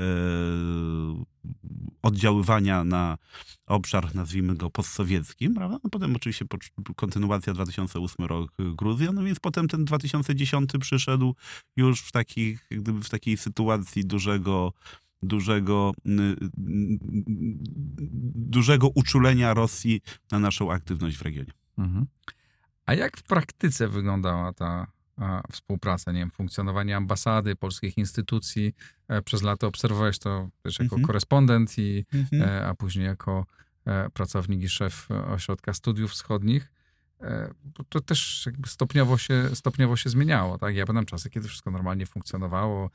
oddziaływania 2.03 2.85
na 2.85 3.19
obszar, 3.67 4.15
nazwijmy 4.15 4.55
go 4.55 4.71
postsowieckim, 4.71 5.55
prawda? 5.55 5.79
No 5.85 5.91
potem 5.91 6.17
oczywiście 6.17 6.45
kontynuacja 6.97 7.55
2008 7.55 8.27
rok 8.27 8.53
Gruzja, 8.59 9.13
no 9.13 9.25
więc 9.25 9.41
potem 9.41 9.69
ten 9.69 9.85
2010 9.85 10.71
przyszedł 10.81 11.35
już 11.77 12.01
w, 12.01 12.13
takich, 12.13 12.67
gdyby 12.71 13.01
w 13.01 13.09
takiej 13.09 13.37
sytuacji 13.37 14.05
dużego 14.05 14.73
dużego, 15.23 15.93
dużego 18.35 18.89
uczulenia 18.95 19.55
Rosji 19.55 20.01
na 20.33 20.39
naszą 20.39 20.73
aktywność 20.73 21.17
w 21.17 21.23
regionie. 21.23 21.53
Mhm. 21.79 22.07
A 22.87 22.95
jak 22.95 23.17
w 23.17 23.23
praktyce 23.23 23.89
wyglądała 23.89 24.53
ta 24.53 24.97
współpraca, 25.53 26.13
nie 26.13 26.19
wiem, 26.19 26.31
funkcjonowanie 26.31 26.97
ambasady, 26.97 27.57
polskich 27.57 27.99
instytucji? 27.99 28.75
E, 29.09 29.23
przez 29.23 29.43
lata 29.43 29.67
obserwowałeś 29.67 30.19
to 30.19 30.49
też 30.63 30.79
jako 30.79 30.97
mhm. 30.97 31.07
korespondent, 31.07 31.79
i, 31.79 32.05
mhm. 32.15 32.43
E, 32.43 32.67
a 32.67 32.75
później 32.75 33.07
jako 33.07 33.47
e, 33.85 34.11
pracownik 34.11 34.63
i 34.63 34.69
szef 34.69 35.09
Ośrodka 35.11 35.75
Studiów 35.75 36.11
Wschodnich. 36.11 36.73
E, 37.21 37.55
to 37.89 38.01
też 38.01 38.49
stopniowo 38.67 39.19
się, 39.19 39.51
stopniowo 39.55 39.97
się 39.97 40.11
zmieniało. 40.11 40.59
Tak? 40.59 40.77
Ja 40.77 40.87
pamiętam 40.87 41.07
czasy, 41.07 41.31
kiedy 41.31 41.49
wszystko 41.49 41.71
normalnie 41.71 42.07
funkcjonowało, 42.07 42.91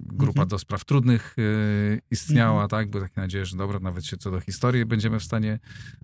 grupa 0.00 0.42
mhm. 0.42 0.48
do 0.48 0.58
spraw 0.58 0.84
trudnych 0.84 1.34
y, 1.38 2.00
istniała, 2.10 2.62
mhm. 2.62 2.68
tak? 2.68 2.90
Były 2.90 3.08
takie 3.08 3.20
nadzieje, 3.20 3.46
że 3.46 3.56
dobra, 3.56 3.78
nawet 3.78 4.04
się 4.04 4.16
co 4.16 4.30
do 4.30 4.40
historii 4.40 4.84
będziemy 4.84 5.20
w 5.20 5.24
stanie 5.24 5.58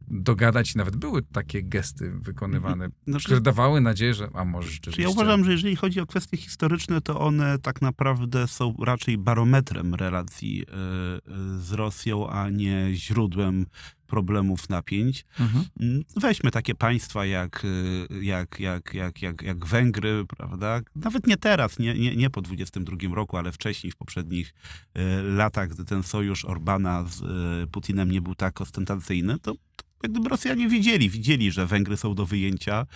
dogadać 0.09 0.75
i 0.75 0.79
nawet 0.79 0.97
były 0.97 1.23
takie 1.23 1.63
gesty 1.63 2.11
wykonywane, 2.11 2.89
znaczy, 3.07 3.25
które 3.25 3.41
dawały 3.41 3.81
nadzieję, 3.81 4.15
że 4.15 4.29
a 4.35 4.45
może 4.45 4.71
rzeczywiście... 4.71 5.03
Ja 5.03 5.09
uważam, 5.09 5.45
że 5.45 5.53
jeżeli 5.53 5.77
chodzi 5.77 6.01
o 6.01 6.07
kwestie 6.07 6.37
historyczne, 6.37 7.01
to 7.01 7.21
one 7.21 7.59
tak 7.59 7.83
naprawdę 7.83 8.49
są 8.49 8.75
raczej 8.85 9.19
barometrem 9.19 9.95
relacji 9.95 10.63
y, 10.63 10.65
y, 10.65 11.61
z 11.61 11.73
Rosją, 11.73 12.31
a 12.31 12.51
nie 12.51 12.89
źródłem 12.95 13.67
problemów, 14.13 14.69
napięć. 14.69 15.25
Mhm. 15.41 15.65
Mm, 15.81 16.03
weźmy 16.17 16.51
takie 16.51 16.75
państwa 16.75 17.27
jak, 17.27 17.65
y, 17.65 18.09
jak, 18.23 18.61
jak, 18.61 18.95
jak, 18.95 19.23
jak, 19.23 19.43
jak 19.43 19.67
Węgry, 19.67 20.25
prawda? 20.29 20.81
Nawet 20.97 21.27
nie 21.27 21.37
teraz, 21.37 21.79
nie, 21.79 21.95
nie, 21.95 22.17
nie 22.17 22.31
po 22.31 22.43
22 22.43 22.97
roku, 23.15 23.37
ale 23.37 23.53
wcześniej, 23.53 23.91
w 23.91 23.97
poprzednich 23.97 24.55
y, 24.99 25.23
latach, 25.23 25.69
gdy 25.69 25.85
ten 25.85 26.03
sojusz 26.03 26.45
Orbana 26.45 27.05
z 27.05 27.23
y, 27.23 27.67
Putinem 27.71 28.11
nie 28.11 28.21
był 28.21 28.35
tak 28.35 28.61
ostentacyjny, 28.61 29.39
to 29.39 29.55
jak 30.03 30.13
gdyby 30.13 30.29
Rosjanie 30.29 30.69
wiedzieli, 30.69 31.11
widzieli, 31.11 31.51
że 31.51 31.67
Węgry 31.67 31.97
są 31.97 32.15
do 32.15 32.27
wyjęcia. 32.27 32.87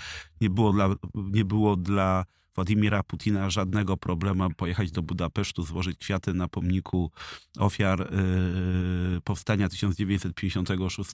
Nie 0.41 0.51
było 0.51 0.73
dla, 0.73 0.89
nie 1.15 1.45
było 1.45 1.77
dla 1.77 2.25
Władimira 2.57 3.03
Putina 3.03 3.51
żadnego 3.51 3.97
problemu 3.97 4.51
pojechać 4.57 4.91
do 4.91 5.03
Budapesztu, 5.03 5.63
złożyć 5.63 5.99
kwiaty 5.99 6.35
na 6.35 6.49
pomniku 6.49 7.11
ofiar 7.59 7.99
yy, 8.01 9.21
powstania 9.21 9.69
1956 9.69 11.11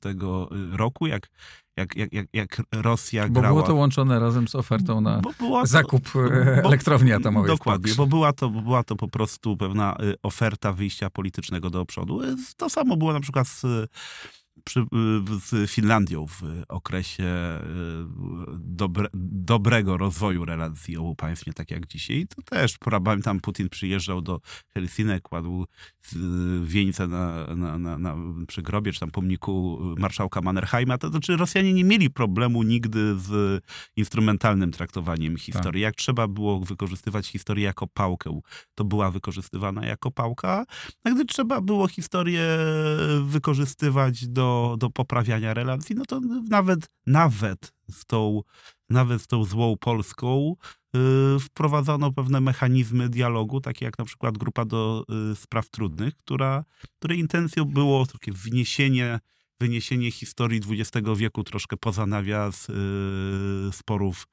roku, 0.72 1.06
jak, 1.06 1.28
jak, 1.76 1.96
jak, 1.96 2.12
jak, 2.12 2.26
jak 2.32 2.62
Rosja 2.72 3.28
bo 3.28 3.40
grała... 3.40 3.48
Bo 3.48 3.54
było 3.54 3.66
to 3.66 3.74
łączone 3.74 4.20
razem 4.20 4.48
z 4.48 4.54
ofertą 4.54 5.00
na 5.00 5.22
to, 5.38 5.66
zakup 5.66 6.08
e, 6.08 6.10
bo, 6.62 6.68
elektrowni 6.68 7.12
atomowej 7.12 7.50
Dokładnie, 7.50 7.94
bo 7.94 8.06
była 8.06 8.32
to, 8.32 8.50
była 8.50 8.82
to 8.82 8.96
po 8.96 9.08
prostu 9.08 9.56
pewna 9.56 9.96
oferta 10.22 10.72
wyjścia 10.72 11.10
politycznego 11.10 11.70
do 11.70 11.84
przodu. 11.84 12.20
To 12.56 12.70
samo 12.70 12.96
było 12.96 13.12
na 13.12 13.20
przykład 13.20 13.48
z 13.48 13.64
przy, 14.64 14.84
z 15.40 15.70
Finlandią 15.70 16.26
w 16.26 16.42
okresie 16.68 17.24
e, 17.24 17.60
dobre, 18.58 19.08
dobrego 19.14 19.96
rozwoju 19.96 20.44
relacji 20.44 20.96
obu 20.96 21.14
państw, 21.14 21.46
nie 21.46 21.52
tak 21.52 21.70
jak 21.70 21.86
dzisiaj. 21.86 22.26
To 22.36 22.42
też, 22.42 22.78
pamiętam, 23.04 23.40
Putin 23.40 23.68
przyjeżdżał 23.68 24.22
do 24.22 24.40
Helsinek, 24.74 25.22
kładł 25.22 25.66
wieńce 26.64 27.08
na, 27.08 27.46
na, 27.56 27.78
na, 27.78 27.98
na 27.98 28.16
przy 28.48 28.62
grobie, 28.62 28.92
czy 28.92 29.00
tam 29.00 29.10
pomniku 29.10 29.78
marszałka 29.98 30.40
Mannerheima. 30.40 30.98
To 30.98 31.08
znaczy 31.08 31.36
Rosjanie 31.36 31.72
nie 31.72 31.84
mieli 31.84 32.10
problemu 32.10 32.62
nigdy 32.62 33.18
z 33.18 33.62
instrumentalnym 33.96 34.72
traktowaniem 34.72 35.36
historii. 35.36 35.82
Tak. 35.82 35.82
Jak 35.82 35.94
trzeba 35.94 36.28
było 36.28 36.60
wykorzystywać 36.60 37.26
historię 37.26 37.64
jako 37.64 37.86
pałkę, 37.86 38.40
to 38.74 38.84
była 38.84 39.10
wykorzystywana 39.10 39.86
jako 39.86 40.10
pałka. 40.10 40.64
A 41.04 41.10
gdy 41.10 41.24
trzeba 41.24 41.60
było 41.60 41.88
historię 41.88 42.58
wykorzystywać 43.22 44.28
do 44.28 44.41
do, 44.42 44.76
do 44.78 44.90
poprawiania 44.90 45.54
relacji, 45.54 45.96
no 45.96 46.04
to 46.04 46.20
nawet, 46.48 46.90
nawet 47.06 47.72
z 47.90 48.04
tą, 48.04 48.42
nawet 48.90 49.22
z 49.22 49.26
tą 49.26 49.44
złą 49.44 49.76
Polską 49.76 50.56
yy, 50.94 51.40
wprowadzono 51.40 52.12
pewne 52.12 52.40
mechanizmy 52.40 53.08
dialogu, 53.08 53.60
takie 53.60 53.84
jak 53.84 53.98
na 53.98 54.04
przykład 54.04 54.38
grupa 54.38 54.64
do 54.64 55.04
yy, 55.08 55.36
spraw 55.36 55.68
trudnych, 55.68 56.16
która, 56.16 56.64
której 56.98 57.18
intencją 57.18 57.64
było 57.64 58.06
takie 58.06 58.32
wniesienie 58.32 59.20
wyniesienie 59.60 60.10
historii 60.10 60.60
XX 60.68 61.08
wieku 61.16 61.44
troszkę 61.44 61.76
poza 61.76 62.06
nawias 62.06 62.68
yy, 62.68 63.72
sporów 63.72 64.26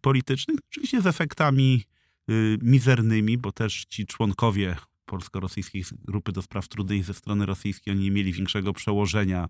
politycznych, 0.00 0.58
oczywiście 0.70 1.02
z 1.02 1.06
efektami 1.06 1.84
yy, 2.28 2.58
mizernymi, 2.62 3.38
bo 3.38 3.52
też 3.52 3.84
ci 3.84 4.06
członkowie 4.06 4.76
polsko-rosyjskiej 5.10 5.84
grupy 6.04 6.32
do 6.32 6.42
spraw 6.42 6.68
trudnych 6.68 7.04
ze 7.04 7.14
strony 7.14 7.46
rosyjskiej, 7.46 7.94
oni 7.94 8.02
nie 8.02 8.10
mieli 8.10 8.32
większego 8.32 8.72
przełożenia 8.72 9.48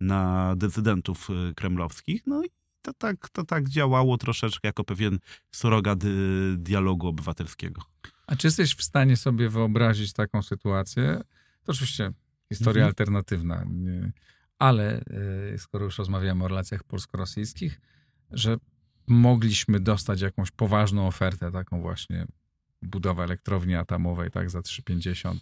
na 0.00 0.54
decydentów 0.56 1.30
y, 1.30 1.54
kremlowskich. 1.54 2.22
No 2.26 2.44
i 2.44 2.48
to 2.82 2.92
tak, 2.92 3.28
to 3.28 3.44
tak 3.44 3.68
działało 3.68 4.18
troszeczkę 4.18 4.68
jako 4.68 4.84
pewien 4.84 5.18
surogat 5.50 6.04
y, 6.04 6.08
dialogu 6.58 7.08
obywatelskiego. 7.08 7.82
A 8.26 8.36
czy 8.36 8.46
jesteś 8.46 8.74
w 8.74 8.82
stanie 8.82 9.16
sobie 9.16 9.48
wyobrazić 9.48 10.12
taką 10.12 10.42
sytuację? 10.42 11.20
To 11.64 11.72
oczywiście 11.72 12.12
historia 12.52 12.82
mhm. 12.82 12.88
alternatywna, 12.88 13.66
ale 14.58 15.00
y, 15.54 15.58
skoro 15.58 15.84
już 15.84 15.98
rozmawiamy 15.98 16.44
o 16.44 16.48
relacjach 16.48 16.84
polsko-rosyjskich, 16.84 17.80
że 18.30 18.56
mogliśmy 19.06 19.80
dostać 19.80 20.20
jakąś 20.20 20.50
poważną 20.50 21.06
ofertę, 21.06 21.52
taką 21.52 21.80
właśnie 21.80 22.26
budowa 22.84 23.24
elektrowni 23.24 23.74
atomowej, 23.74 24.30
tak, 24.30 24.50
za 24.50 24.60
3,50, 24.60 25.34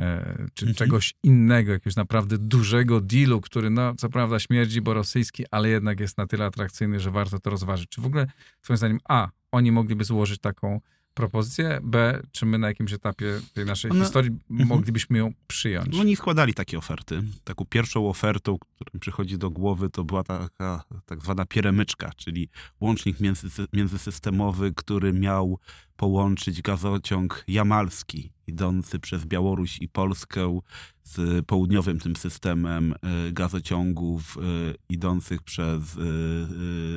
e, 0.00 0.36
czy 0.54 0.64
mhm. 0.64 0.74
czegoś 0.74 1.14
innego, 1.22 1.72
jakiegoś 1.72 1.96
naprawdę 1.96 2.38
dużego 2.38 3.00
dealu, 3.00 3.40
który, 3.40 3.70
no, 3.70 3.94
co 3.94 4.08
prawda 4.08 4.40
śmierdzi, 4.40 4.80
bo 4.80 4.94
rosyjski, 4.94 5.44
ale 5.50 5.68
jednak 5.68 6.00
jest 6.00 6.18
na 6.18 6.26
tyle 6.26 6.44
atrakcyjny, 6.44 7.00
że 7.00 7.10
warto 7.10 7.38
to 7.38 7.50
rozważyć. 7.50 7.88
Czy 7.88 8.00
w 8.00 8.06
ogóle, 8.06 8.26
twoim 8.60 8.76
zdaniem, 8.76 8.98
A, 9.08 9.28
oni 9.52 9.72
mogliby 9.72 10.04
złożyć 10.04 10.40
taką 10.40 10.80
propozycję, 11.16 11.78
B, 11.82 12.22
czy 12.32 12.46
my 12.46 12.58
na 12.58 12.68
jakimś 12.68 12.92
etapie 12.92 13.40
tej 13.54 13.64
naszej 13.64 13.90
One... 13.90 14.00
historii 14.00 14.30
mhm. 14.50 14.68
moglibyśmy 14.68 15.18
ją 15.18 15.32
przyjąć? 15.46 15.88
No, 15.92 16.00
oni 16.00 16.16
składali 16.16 16.54
takie 16.54 16.78
oferty. 16.78 17.22
Taką 17.44 17.64
pierwszą 17.64 18.08
ofertą, 18.08 18.58
która 18.58 18.90
mi 18.94 19.00
przychodzi 19.00 19.38
do 19.38 19.50
głowy, 19.50 19.90
to 19.90 20.04
była 20.04 20.24
taka 20.24 20.84
tak 21.06 21.20
zwana 21.20 21.46
pieremyczka, 21.46 22.10
czyli 22.16 22.48
łącznik 22.80 23.20
między, 23.20 23.48
międzysystemowy, 23.72 24.72
który 24.76 25.12
miał 25.12 25.58
połączyć 25.96 26.62
gazociąg 26.62 27.44
jamalski 27.48 28.35
idący 28.46 28.98
przez 28.98 29.24
Białoruś 29.24 29.78
i 29.80 29.88
Polskę 29.88 30.60
z 31.02 31.46
południowym 31.46 32.00
tym 32.00 32.16
systemem 32.16 32.92
e, 32.92 33.32
gazociągów 33.32 34.38
e, 34.38 34.40
idących 34.88 35.42
przez 35.42 35.96
e, 35.96 36.00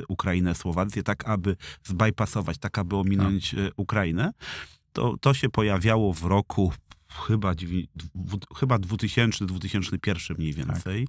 Ukrainę, 0.08 0.54
Słowację, 0.54 1.02
tak 1.02 1.28
aby 1.28 1.56
zbypasować, 1.84 2.58
tak 2.58 2.78
aby 2.78 2.96
ominąć 2.96 3.50
tak. 3.50 3.74
Ukrainę. 3.76 4.32
To, 4.92 5.16
to 5.20 5.34
się 5.34 5.48
pojawiało 5.48 6.12
w 6.12 6.24
roku 6.24 6.72
chyba, 7.10 7.54
chyba 8.56 8.76
2000-2001 8.78 10.38
mniej 10.38 10.52
więcej, 10.52 11.08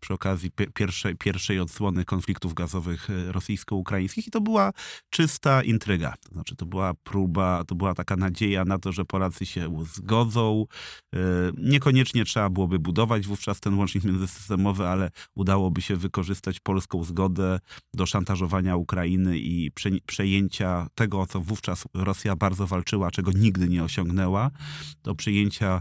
przy 0.00 0.14
okazji 0.14 0.50
pi- 0.50 0.72
pierwszej, 0.74 1.16
pierwszej 1.16 1.60
odsłony 1.60 2.04
konfliktów 2.04 2.54
gazowych 2.54 3.10
e, 3.10 3.32
rosyjsko-ukraińskich 3.32 4.26
i 4.26 4.30
to 4.30 4.40
była 4.40 4.72
czysta 5.10 5.62
intryga. 5.62 6.14
To 6.28 6.32
znaczy 6.34 6.56
to 6.56 6.66
była 6.66 6.94
próba, 6.94 7.64
to 7.64 7.74
była 7.74 7.94
taka 7.94 8.16
nadzieja 8.16 8.64
na 8.64 8.78
to, 8.78 8.92
że 8.92 9.04
Polacy 9.04 9.46
się 9.46 9.84
zgodzą. 9.94 10.64
E, 11.14 11.18
Niekoniecznie 11.58 12.24
trzeba 12.24 12.50
byłoby 12.50 12.78
budować 12.78 13.26
wówczas 13.26 13.60
ten 13.60 13.74
łącznik 13.74 14.04
międzysystemowy, 14.04 14.86
ale 14.88 15.10
udałoby 15.34 15.82
się 15.82 15.96
wykorzystać 15.96 16.60
polską 16.60 17.04
zgodę 17.04 17.60
do 17.94 18.06
szantażowania 18.06 18.76
Ukrainy 18.76 19.38
i 19.38 19.70
prze, 19.70 19.90
przejęcia 20.06 20.86
tego, 20.94 21.20
o 21.20 21.26
co 21.26 21.40
wówczas 21.40 21.84
Rosja 21.94 22.36
bardzo 22.36 22.66
walczyła, 22.66 23.10
czego 23.10 23.32
nigdy 23.32 23.68
nie 23.68 23.84
osiągnęła, 23.84 24.50
do 25.02 25.14
przejęcia 25.14 25.35
e, 25.42 25.80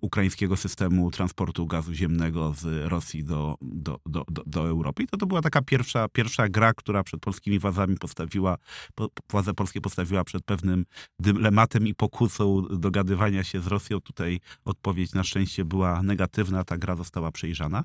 ukraińskiego 0.00 0.56
systemu 0.56 1.10
transportu 1.10 1.66
gazu 1.66 1.92
ziemnego 1.92 2.52
z 2.52 2.90
Rosji 2.90 3.24
do, 3.24 3.56
do, 3.62 3.98
do, 4.06 4.24
do, 4.28 4.42
do 4.46 4.68
Europy. 4.68 5.02
I 5.02 5.06
to, 5.06 5.16
to 5.16 5.26
była 5.26 5.42
taka 5.42 5.62
pierwsza, 5.62 6.08
pierwsza 6.08 6.48
gra, 6.48 6.74
która 6.74 7.02
przed 7.04 7.20
polskimi 7.20 7.58
władzami 7.58 7.96
postawiła, 7.96 8.56
po, 8.94 9.08
władze 9.30 9.54
polskie 9.54 9.80
postawiła 9.80 10.24
przed 10.24 10.44
pewnym 10.44 10.84
dylematem 11.18 11.86
i 11.86 11.94
pokusą 11.94 12.62
dogadywania 12.62 13.44
się 13.44 13.60
z 13.60 13.66
Rosją. 13.66 14.00
Tutaj 14.00 14.40
odpowiedź 14.64 15.12
na 15.12 15.24
szczęście 15.24 15.64
była 15.64 16.02
negatywna, 16.02 16.64
ta 16.64 16.78
gra 16.78 16.96
została 16.96 17.32
przejrzana. 17.32 17.84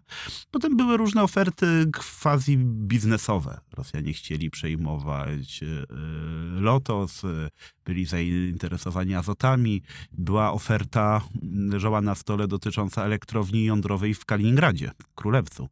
Potem 0.51 0.77
były 0.77 0.97
różne 0.97 1.23
oferty 1.23 1.91
quasi 1.93 2.58
biznesowe. 2.58 3.60
Rosjanie 3.73 4.13
chcieli 4.13 4.49
przejmować 4.49 5.63
e, 5.63 5.86
Lotos, 6.62 7.23
e, 7.23 7.49
byli 7.86 8.06
zainteresowani 8.06 9.15
azotami. 9.15 9.82
Była 10.12 10.51
oferta, 10.51 11.21
leżała 11.84 12.02
na 12.02 12.15
stole 12.15 12.48
dotycząca 12.48 13.06
elektrowni 13.06 13.65
jądrowej 13.65 14.13
w 14.13 14.26
Kaliningradzie, 14.26 14.91
w 15.02 15.13
Królewcu. 15.15 15.69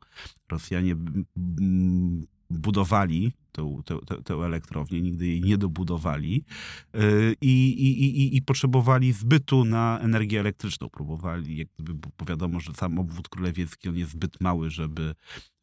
Rosjanie 0.52 0.92
m, 0.92 1.26
m, 1.38 2.28
budowali 2.60 3.34
tę, 3.52 3.82
tę, 3.86 4.00
tę, 4.08 4.24
tę 4.24 4.34
elektrownię, 4.34 5.02
nigdy 5.02 5.28
jej 5.28 5.42
nie 5.42 5.58
dobudowali 5.58 6.46
yy, 6.94 7.36
i, 7.42 7.70
i, 7.70 8.22
i, 8.22 8.38
i 8.38 8.42
potrzebowali 8.42 9.14
zbytu 9.14 9.66
na 9.66 10.00
energię 10.00 10.40
elektryczną. 10.40 10.90
Próbowali, 10.90 11.58
jak 11.58 11.68
gdyby, 11.80 11.94
bo 12.18 12.26
wiadomo, 12.26 12.60
że 12.60 12.74
sam 12.74 13.00
obwód 13.00 13.30
królewiecki 13.30 13.90
on 13.90 13.98
jest 13.98 14.12
zbyt 14.12 14.42
mały, 14.42 14.70
żeby 14.70 15.16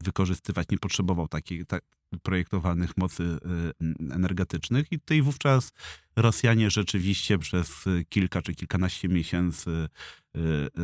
wykorzystywać, 0.04 0.68
nie 0.70 0.78
potrzebował 0.78 1.28
takiej 1.28 1.66
tak, 1.66 1.82
projektowanych 2.22 2.96
mocy 2.96 3.22
y, 3.22 4.14
energetycznych 4.14 4.92
i 4.92 4.98
tutaj 4.98 5.22
wówczas 5.22 5.72
Rosjanie 6.16 6.70
rzeczywiście 6.70 7.38
przez 7.38 7.86
y, 7.86 8.04
kilka 8.08 8.42
czy 8.42 8.54
kilkanaście 8.54 9.08
miesięcy 9.08 9.70
y, 9.70 10.40
y, 10.40 10.40
y, 10.40 10.82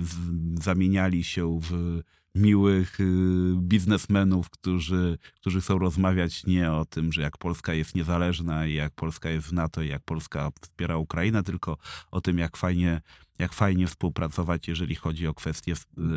y, 0.00 0.62
zamieniali 0.62 1.24
się 1.24 1.60
w 1.62 2.00
miłych 2.34 3.00
y, 3.00 3.04
biznesmenów, 3.56 4.50
którzy, 4.50 5.18
którzy 5.34 5.60
chcą 5.60 5.78
rozmawiać 5.78 6.46
nie 6.46 6.72
o 6.72 6.84
tym, 6.84 7.12
że 7.12 7.22
jak 7.22 7.38
Polska 7.38 7.74
jest 7.74 7.94
niezależna 7.94 8.66
i 8.66 8.74
jak 8.74 8.94
Polska 8.94 9.30
jest 9.30 9.46
w 9.46 9.52
NATO 9.52 9.82
i 9.82 9.88
jak 9.88 10.02
Polska 10.02 10.50
wspiera 10.60 10.96
Ukrainę, 10.96 11.42
tylko 11.42 11.76
o 12.10 12.20
tym, 12.20 12.38
jak 12.38 12.56
fajnie, 12.56 13.00
jak 13.38 13.52
fajnie 13.52 13.86
współpracować, 13.86 14.68
jeżeli 14.68 14.94
chodzi 14.94 15.26
o 15.26 15.34
kwestie, 15.34 15.74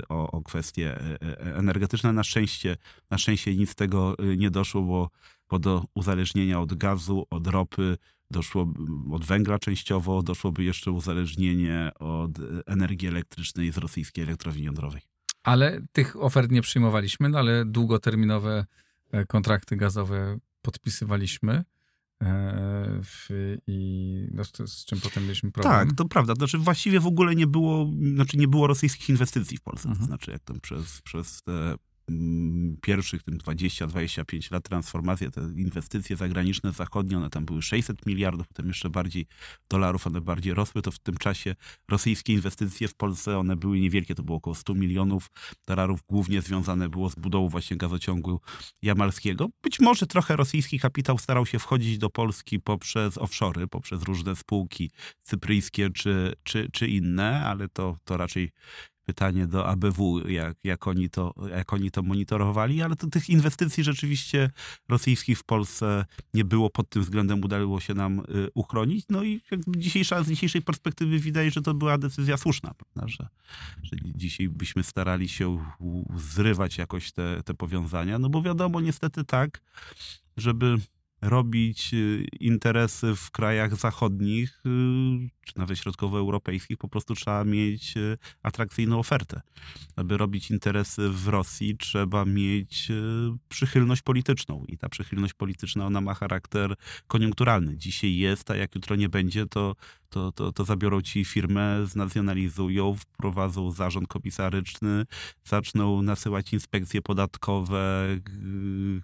o, 0.09 0.31
o 0.31 0.41
kwestie 0.41 1.01
e, 1.01 1.21
e, 1.21 1.55
energetyczne. 1.55 2.13
Na 2.13 2.23
szczęście, 2.23 2.77
na 3.09 3.17
szczęście 3.17 3.55
nic 3.55 3.69
z 3.69 3.75
tego 3.75 4.15
y, 4.23 4.37
nie 4.37 4.51
doszło, 4.51 4.81
bo, 4.81 5.09
bo 5.49 5.59
do 5.59 5.85
uzależnienia 5.93 6.59
od 6.59 6.73
gazu, 6.73 7.25
od 7.29 7.47
ropy 7.47 7.97
doszło 8.31 8.73
od 9.11 9.25
węgla 9.25 9.59
częściowo, 9.59 10.23
doszłoby 10.23 10.63
jeszcze 10.63 10.91
uzależnienie 10.91 11.91
od 11.99 12.31
energii 12.65 13.07
elektrycznej 13.07 13.71
z 13.71 13.77
rosyjskiej 13.77 14.23
elektrowni 14.23 14.63
jądrowej. 14.63 15.01
Ale 15.43 15.81
tych 15.91 16.15
ofert 16.23 16.51
nie 16.51 16.61
przyjmowaliśmy, 16.61 17.29
no 17.29 17.39
ale 17.39 17.65
długoterminowe 17.65 18.65
e, 19.11 19.25
kontrakty 19.25 19.75
gazowe 19.75 20.37
podpisywaliśmy. 20.61 21.53
e, 21.53 21.63
w, 23.03 23.27
I 23.67 24.27
no, 24.31 24.43
z, 24.67 24.85
czym 24.85 25.01
potem 25.01 25.23
mieliśmy 25.23 25.51
problem. 25.51 25.87
Tak, 25.87 25.97
to 25.97 26.05
prawda. 26.05 26.33
Znaczy 26.35 26.57
właściwie 26.57 26.99
w 26.99 27.07
ogóle 27.07 27.35
nie 27.35 27.47
było, 27.47 27.91
znaczy 28.15 28.37
nie 28.37 28.47
było 28.47 28.67
rosyjskich 28.67 29.09
inwestycji 29.09 29.57
w 29.57 29.61
Polsce. 29.61 29.83
To 29.83 29.89
Mhm. 29.89 30.07
znaczy 30.07 30.31
jak 30.31 30.43
tam 30.43 30.59
przez, 30.59 31.01
przez 31.01 31.41
te 31.41 31.75
pierwszych 32.81 33.23
tym 33.23 33.37
20-25 33.37 34.51
lat 34.51 34.63
transformacji, 34.63 35.31
te 35.31 35.41
inwestycje 35.41 36.15
zagraniczne, 36.15 36.71
zachodnie, 36.71 37.17
one 37.17 37.29
tam 37.29 37.45
były 37.45 37.61
600 37.61 38.05
miliardów, 38.05 38.47
potem 38.47 38.67
jeszcze 38.67 38.89
bardziej 38.89 39.25
dolarów, 39.69 40.07
one 40.07 40.21
bardziej 40.21 40.53
rosły, 40.53 40.81
to 40.81 40.91
w 40.91 40.99
tym 40.99 41.17
czasie 41.17 41.55
rosyjskie 41.89 42.33
inwestycje 42.33 42.87
w 42.87 42.95
Polsce, 42.95 43.37
one 43.37 43.55
były 43.55 43.79
niewielkie, 43.79 44.15
to 44.15 44.23
było 44.23 44.37
około 44.37 44.55
100 44.55 44.73
milionów 44.73 45.31
dolarów, 45.67 45.99
głównie 46.07 46.41
związane 46.41 46.89
było 46.89 47.09
z 47.09 47.15
budową 47.15 47.49
właśnie 47.49 47.77
gazociągu 47.77 48.39
jamalskiego. 48.81 49.49
Być 49.63 49.79
może 49.79 50.07
trochę 50.07 50.35
rosyjski 50.35 50.79
kapitał 50.79 51.17
starał 51.17 51.45
się 51.45 51.59
wchodzić 51.59 51.97
do 51.97 52.09
Polski 52.09 52.59
poprzez 52.59 53.17
offshory, 53.17 53.67
poprzez 53.67 54.03
różne 54.03 54.35
spółki 54.35 54.91
cypryjskie 55.23 55.89
czy, 55.89 56.33
czy, 56.43 56.69
czy 56.71 56.87
inne, 56.87 57.45
ale 57.45 57.69
to, 57.69 57.97
to 58.03 58.17
raczej 58.17 58.51
pytanie 59.05 59.47
do 59.47 59.67
ABW, 59.67 60.29
jak, 60.29 60.57
jak, 60.63 60.87
oni 60.87 61.09
to, 61.09 61.33
jak 61.49 61.73
oni 61.73 61.91
to 61.91 62.03
monitorowali, 62.03 62.81
ale 62.81 62.95
to 62.95 63.07
tych 63.07 63.29
inwestycji 63.29 63.83
rzeczywiście 63.83 64.49
rosyjskich 64.89 65.39
w 65.39 65.43
Polsce 65.43 66.05
nie 66.33 66.45
było 66.45 66.69
pod 66.69 66.89
tym 66.89 67.01
względem, 67.01 67.43
udało 67.43 67.79
się 67.79 67.93
nam 67.93 68.19
y, 68.19 68.23
uchronić. 68.53 69.05
No 69.09 69.23
i 69.23 69.41
dzisiejsza, 69.67 70.23
z 70.23 70.27
dzisiejszej 70.27 70.61
perspektywy 70.61 71.19
widać, 71.19 71.53
że 71.53 71.61
to 71.61 71.73
była 71.73 71.97
decyzja 71.97 72.37
słuszna, 72.37 72.73
prawda? 72.73 73.07
Że, 73.07 73.27
że 73.83 73.97
dzisiaj 74.15 74.49
byśmy 74.49 74.83
starali 74.83 75.29
się 75.29 75.65
zrywać 76.15 76.77
jakoś 76.77 77.11
te, 77.11 77.43
te 77.43 77.53
powiązania, 77.53 78.19
no 78.19 78.29
bo 78.29 78.41
wiadomo 78.41 78.81
niestety 78.81 79.23
tak, 79.23 79.61
żeby 80.37 80.77
robić 81.21 81.93
y, 81.93 82.25
interesy 82.39 83.15
w 83.15 83.31
krajach 83.31 83.75
zachodnich, 83.75 84.59
y, 84.65 85.29
czy 85.45 85.57
nawet 85.59 85.79
środkowoeuropejskich, 85.79 86.77
po 86.77 86.87
prostu 86.87 87.15
trzeba 87.15 87.43
mieć 87.43 87.97
y, 87.97 88.17
atrakcyjną 88.43 88.99
ofertę. 88.99 89.41
Aby 89.95 90.17
robić 90.17 90.51
interesy 90.51 91.09
w 91.09 91.27
Rosji, 91.27 91.77
trzeba 91.77 92.25
mieć 92.25 92.91
przychylność 93.49 94.01
polityczną. 94.01 94.65
I 94.67 94.77
ta 94.77 94.89
przychylność 94.89 95.33
polityczna, 95.33 95.85
ona 95.85 96.01
ma 96.01 96.13
charakter 96.13 96.75
koniunkturalny. 97.07 97.77
Dzisiaj 97.77 98.15
jest, 98.15 98.51
a 98.51 98.55
jak 98.55 98.75
jutro 98.75 98.95
nie 98.95 99.09
będzie, 99.09 99.45
to, 99.45 99.75
to, 100.11 100.31
to, 100.31 100.51
to 100.51 100.65
zabiorą 100.65 101.01
ci 101.01 101.25
firmę, 101.25 101.87
znacjonalizują, 101.87 102.95
wprowadzą 102.95 103.71
zarząd 103.71 104.07
komisaryczny, 104.07 105.05
zaczną 105.43 106.01
nasyłać 106.01 106.53
inspekcje 106.53 107.01
podatkowe, 107.01 108.07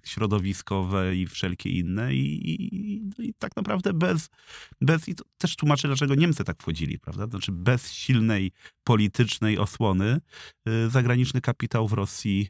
środowiskowe 0.04 1.16
i 1.16 1.28
wszelkie 1.28 1.70
inne. 1.70 2.14
I, 2.14 2.52
i, 2.52 3.02
no 3.18 3.24
i 3.24 3.34
tak 3.34 3.56
naprawdę 3.56 3.94
bez, 3.94 4.30
bez, 4.82 5.10
i 5.10 5.16
to 5.16 5.24
też 5.38 5.56
tłumaczę, 5.56 5.88
dlaczego 5.88 6.16
Niemcy 6.16 6.44
tak 6.44 6.62
wchodzili, 6.62 7.00
prawda? 7.00 7.28
Znaczy 7.28 7.52
bez 7.52 7.92
silnej 7.92 8.52
politycznej 8.84 9.58
osłony 9.58 10.20
y, 10.68 10.90
zagraniczny 10.90 11.42
kapitał 11.42 11.88
w 11.88 11.94
Rosji 11.94 12.50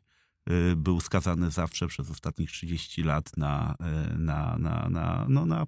y, 0.50 0.76
był 0.76 1.00
skazany 1.00 1.52
zawsze 1.52 1.88
przez 1.88 2.12
ostatnich 2.12 2.52
30 2.52 3.04
lat 3.04 3.38
na, 3.38 3.76
y, 4.14 4.18
na, 4.18 4.58
na, 4.58 4.90
na, 4.90 5.26
no, 5.30 5.46
na, 5.46 5.66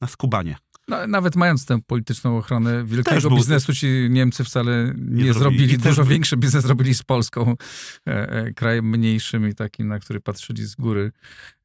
na 0.00 0.08
skubanie. 0.08 0.56
No, 0.88 1.06
nawet 1.06 1.36
mając 1.36 1.66
tę 1.66 1.78
polityczną 1.86 2.38
ochronę 2.38 2.84
wielkiego 2.84 3.30
biznesu, 3.30 3.74
ci 3.74 3.86
Niemcy 4.10 4.44
wcale 4.44 4.94
nie, 4.98 5.24
Nie 5.24 5.34
zrobili. 5.34 5.78
Dużo 5.78 6.02
był- 6.02 6.10
większy 6.10 6.36
biznes 6.36 6.64
zrobili 6.64 6.94
z 6.94 7.02
Polską, 7.02 7.54
e, 8.08 8.30
e, 8.32 8.52
krajem 8.52 8.90
mniejszym 8.90 9.48
i 9.48 9.54
takim, 9.54 9.88
na 9.88 9.98
który 9.98 10.20
patrzyli 10.20 10.66
z 10.66 10.74
góry. 10.74 11.12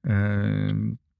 E, 0.08 0.74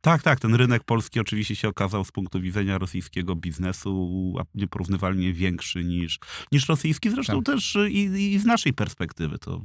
Tak, 0.04 0.22
tak, 0.22 0.40
ten 0.40 0.56
rynek 0.56 0.84
polski 0.84 1.20
oczywiście 1.20 1.56
się 1.56 1.68
okazał 1.68 2.06
z 2.06 2.12
punktu 2.12 2.42
widzenia 2.42 2.78
rosyjskiego 2.78 3.36
biznesu 3.36 4.34
nieporównywalnie 4.56 5.34
większy 5.34 5.84
niż, 5.84 6.20
niż 6.52 6.70
rosyjski, 6.70 7.10
zresztą 7.10 7.44
Tak. 7.44 7.56
też 7.56 7.78
i, 7.90 8.04
i 8.34 8.40
z 8.40 8.46
naszej 8.46 8.74
perspektywy. 8.74 9.40
To 9.40 9.62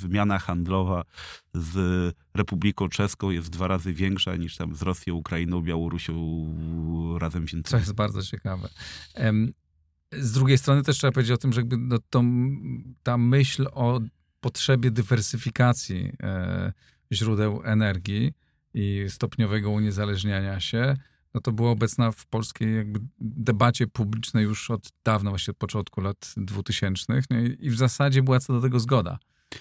wymiana 0.00 0.38
handlowa 0.38 1.04
z 1.54 1.76
Republiką 2.34 2.88
Czeską 2.88 3.30
jest 3.30 3.50
dwa 3.50 3.68
razy 3.68 3.92
większa 3.92 4.36
niż 4.36 4.56
tam 4.56 4.74
z 4.74 4.82
Rosją, 4.82 5.14
Ukrainą, 5.14 5.62
Białorusią 5.62 6.14
razem 7.18 7.42
co 7.42 7.46
wziętymi. 7.46 7.80
jest 7.80 7.92
bardzo 7.94 8.22
ciekawe. 8.22 8.68
Z 10.12 10.32
drugiej 10.32 10.58
strony 10.58 10.82
też 10.82 10.96
trzeba 10.96 11.12
powiedzieć 11.12 11.32
o 11.34 11.38
tym, 11.38 11.52
że 11.52 11.60
jakby 11.60 11.76
no, 11.76 11.98
to, 12.10 12.22
ta 13.02 13.18
myśl 13.18 13.66
o 13.72 14.00
potrzebie 14.40 14.90
dywersyfikacji 14.90 16.12
e, 16.22 16.72
źródeł 17.12 17.62
energii 17.64 18.32
i 18.74 19.04
stopniowego 19.08 19.70
uniezależniania 19.70 20.60
się, 20.60 20.96
no 21.34 21.40
to 21.40 21.52
była 21.52 21.70
obecna 21.70 22.12
w 22.12 22.26
polskiej 22.26 22.76
jakby 22.76 23.00
debacie 23.20 23.86
publicznej 23.86 24.44
już 24.44 24.70
od 24.70 24.88
dawna, 25.04 25.30
właśnie 25.30 25.50
od 25.50 25.56
początku 25.56 26.00
lat 26.00 26.34
2000 26.36 27.22
no 27.30 27.38
i, 27.38 27.56
i 27.60 27.70
w 27.70 27.76
zasadzie 27.76 28.22
była 28.22 28.40
co 28.40 28.52
do 28.52 28.60
tego 28.60 28.80
zgoda. 28.80 29.18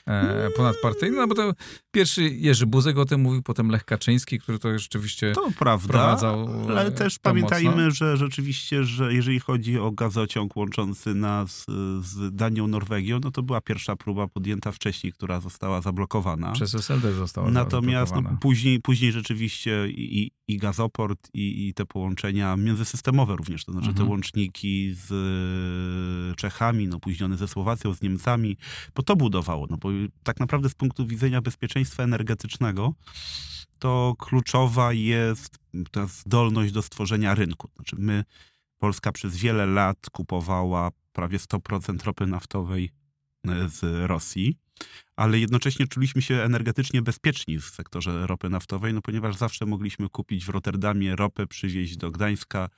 E, 0.07 0.49
ponadpartyjny, 0.57 1.17
no 1.17 1.27
bo 1.27 1.35
to 1.35 1.53
pierwszy 1.91 2.23
Jerzy 2.23 2.65
Buzek 2.67 2.97
o 2.97 3.05
tym 3.05 3.21
mówił, 3.21 3.41
potem 3.43 3.69
Lech 3.69 3.83
Kaczyński, 3.85 4.39
który 4.39 4.59
to 4.59 4.79
rzeczywiście 4.79 5.31
To 5.31 5.51
prawda, 5.59 5.87
wprowadzał 5.87 6.49
ale 6.69 6.85
e, 6.85 6.91
też 6.91 7.19
pamiętajmy, 7.19 7.69
mocno. 7.69 7.91
że 7.91 8.17
rzeczywiście, 8.17 8.83
że 8.83 9.13
jeżeli 9.13 9.39
chodzi 9.39 9.79
o 9.79 9.91
gazociąg 9.91 10.55
łączący 10.55 11.13
nas 11.15 11.65
z 12.01 12.35
Danią, 12.35 12.67
Norwegią, 12.67 13.19
no 13.23 13.31
to 13.31 13.43
była 13.43 13.61
pierwsza 13.61 13.95
próba 13.95 14.27
podjęta 14.27 14.71
wcześniej, 14.71 15.13
która 15.13 15.39
została 15.39 15.81
zablokowana. 15.81 16.51
Przez 16.51 16.75
SLD 16.75 17.13
została 17.13 17.51
Natomiast 17.51 18.13
no, 18.15 18.37
później, 18.41 18.79
później 18.81 19.11
rzeczywiście 19.11 19.87
i, 19.87 20.31
i 20.47 20.57
gazoport, 20.57 21.29
i, 21.33 21.67
i 21.67 21.73
te 21.73 21.85
połączenia 21.85 22.57
międzysystemowe 22.57 23.35
również, 23.35 23.65
to 23.65 23.71
znaczy 23.71 23.87
te 23.87 23.91
Mhm. 23.91 24.09
łączniki 24.09 24.93
z 24.93 25.11
e, 26.31 26.35
Czechami, 26.35 26.87
no 26.87 26.99
późnione 26.99 27.37
ze 27.37 27.47
Słowacją, 27.47 27.93
z 27.93 28.01
Niemcami, 28.01 28.57
bo 28.95 29.03
to 29.03 29.15
budowało. 29.15 29.67
No 29.69 29.77
bo 29.83 29.89
tak 30.23 30.39
naprawdę 30.39 30.69
z 30.69 30.75
punktu 30.75 31.07
widzenia 31.07 31.41
bezpieczeństwa 31.41 32.03
energetycznego 32.03 32.93
to 33.79 34.15
kluczowa 34.19 34.93
jest 34.93 35.57
ta 35.91 36.07
zdolność 36.07 36.73
do 36.73 36.81
stworzenia 36.81 37.35
rynku. 37.35 37.69
Znaczy 37.75 37.95
my, 37.99 38.23
Polska 38.77 39.11
przez 39.11 39.37
wiele 39.37 39.65
lat 39.65 39.97
kupowała 40.11 40.91
prawie 41.13 41.37
100% 41.37 42.03
ropy 42.03 42.27
naftowej 42.27 42.89
e, 43.47 43.69
z 43.69 44.07
Rosji, 44.07 44.57
ale 45.15 45.39
jednocześnie 45.39 45.87
czuliśmy 45.87 46.21
się 46.21 46.35
energetycznie 46.35 47.01
bezpieczni 47.01 47.59
w 47.59 47.65
sektorze 47.65 48.27
ropy 48.27 48.49
naftowej, 48.49 48.93
no 48.93 49.01
ponieważ 49.01 49.35
zawsze 49.35 49.65
mogliśmy 49.65 50.09
kupić 50.09 50.45
w 50.45 50.49
Rotterdamie 50.49 51.15
ropę, 51.15 51.47
przywieźć 51.47 51.97
do 51.97 52.11
Gdańska. 52.11 52.69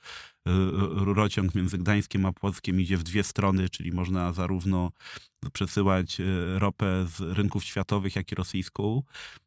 Rurociąg 0.90 1.54
między 1.54 1.78
Gdańskiem 1.78 2.26
a 2.26 2.32
Płockiem 2.32 2.80
idzie 2.80 2.96
w 2.96 3.02
dwie 3.02 3.24
strony, 3.24 3.68
czyli 3.68 3.92
można 3.92 4.32
zarówno 4.32 4.90
przesyłać 5.50 6.20
y, 6.20 6.58
ropę 6.58 7.06
z 7.06 7.20
rynków 7.20 7.64
światowych, 7.64 8.16
jak 8.16 8.32
i 8.32 8.34
rosyjską 8.34 9.02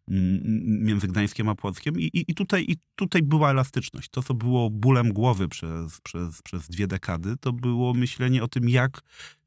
między 0.08 1.08
Gdańskiem 1.08 1.50
a 1.50 1.56
Płockiem. 1.56 2.00
I, 2.00 2.04
i, 2.04 2.32
i, 2.32 2.36
tutaj, 2.36 2.66
I 2.68 2.78
tutaj 2.96 3.24
była 3.24 3.50
elastyczność. 3.50 4.10
To, 4.10 4.24
co 4.24 4.34
było 4.34 4.70
bólem 4.70 5.14
głowy 5.14 5.48
przez, 5.48 6.02
przez, 6.02 6.42
przez 6.42 6.68
dwie 6.68 6.88
dekady, 6.88 7.38
to 7.38 7.54
było 7.54 7.94
myślenie 7.94 8.44
o 8.44 8.48
tym, 8.48 8.70
jak 8.70 9.02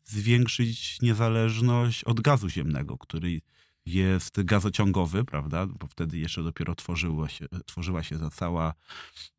zwiększyć 0.04 1.00
niezależność 1.02 2.04
od 2.04 2.20
gazu 2.20 2.48
ziemnego, 2.48 2.98
który 2.98 3.40
jest 3.86 4.42
gazociągowy, 4.42 5.24
prawda? 5.24 5.66
Bo 5.66 5.86
wtedy 5.86 6.18
jeszcze 6.18 6.42
dopiero 6.42 6.74
tworzyło 6.74 7.28
się, 7.28 7.46
tworzyła 7.66 8.02
się 8.02 8.18
ta 8.18 8.30
cała 8.30 8.74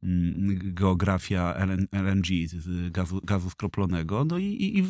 mm, 0.03 0.59
geografia 0.73 1.53
LN, 1.53 1.87
LNG, 1.91 2.27
gazu, 2.91 3.19
gazu 3.23 3.49
skroplonego. 3.49 4.25
No 4.25 4.37
i, 4.37 4.77
i, 4.77 4.83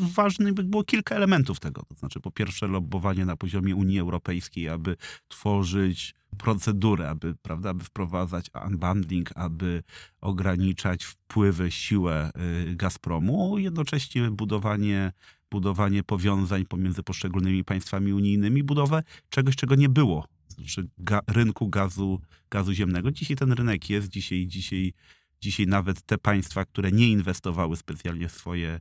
było 0.64 0.84
kilka 0.84 1.16
elementów 1.16 1.60
tego. 1.60 1.84
To 1.84 1.96
znaczy, 1.96 2.20
po 2.20 2.32
pierwsze, 2.32 2.68
lobbowanie 2.68 3.26
na 3.26 3.36
poziomie 3.38 3.76
Unii 3.76 4.00
Europejskiej, 4.00 4.70
aby 4.70 4.98
tworzyć 5.28 6.16
procedurę, 6.38 7.10
aby, 7.10 7.36
prawda, 7.42 7.70
aby 7.70 7.84
wprowadzać 7.84 8.50
unbundling, 8.68 9.30
aby 9.36 9.84
ograniczać 10.22 11.04
wpływy, 11.04 11.72
siłę 11.72 12.32
y, 12.72 12.76
Gazpromu, 12.76 13.58
jednocześnie 13.58 14.32
budowanie 14.32 15.12
budowanie 15.54 16.04
powiązań 16.04 16.66
pomiędzy 16.66 17.04
poszczególnymi 17.04 17.64
państwami 17.64 18.14
unijnymi, 18.14 18.64
budowę 18.64 19.04
czegoś, 19.30 19.56
czego 19.56 19.76
nie 19.76 19.90
było, 19.90 20.28
znaczy 20.48 20.88
ga, 20.98 21.22
rynku 21.28 21.70
gazu, 21.70 22.22
gazu 22.50 22.74
ziemnego. 22.74 23.12
Dzisiaj 23.12 23.38
ten 23.38 23.52
rynek 23.52 23.90
jest, 23.90 24.10
dzisiaj, 24.10 24.48
dzisiaj, 24.48 24.94
dzisiaj 25.42 25.68
nawet 25.68 26.02
te 26.02 26.18
państwa, 26.18 26.66
które 26.66 26.92
nie 26.92 27.08
inwestowały 27.08 27.78
specjalnie 27.78 28.28
w 28.30 28.32
swoje 28.32 28.80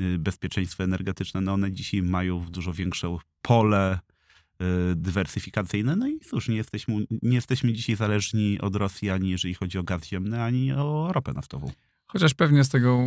y, 0.00 0.18
bezpieczeństwo 0.18 0.84
energetyczne, 0.84 1.40
no 1.40 1.52
one 1.52 1.72
dzisiaj 1.72 2.02
mają 2.02 2.40
w 2.40 2.50
dużo 2.50 2.72
większe 2.72 3.16
pole 3.42 3.98
y, 3.98 4.96
dywersyfikacyjne. 4.96 5.96
No 5.96 6.08
i 6.08 6.20
cóż, 6.20 6.48
nie 6.48 6.56
jesteśmy, 6.56 7.06
nie 7.22 7.34
jesteśmy 7.34 7.72
dzisiaj 7.72 7.96
zależni 7.96 8.60
od 8.60 8.76
Rosji 8.76 9.10
ani 9.10 9.30
jeżeli 9.30 9.54
chodzi 9.54 9.78
o 9.78 9.82
gaz 9.82 10.06
ziemny, 10.06 10.42
ani 10.42 10.72
o 10.72 11.10
ropę 11.12 11.32
naftową. 11.32 11.72
Chociaż 12.12 12.34
pewnie 12.34 12.64
z, 12.64 12.68
tego, 12.68 12.98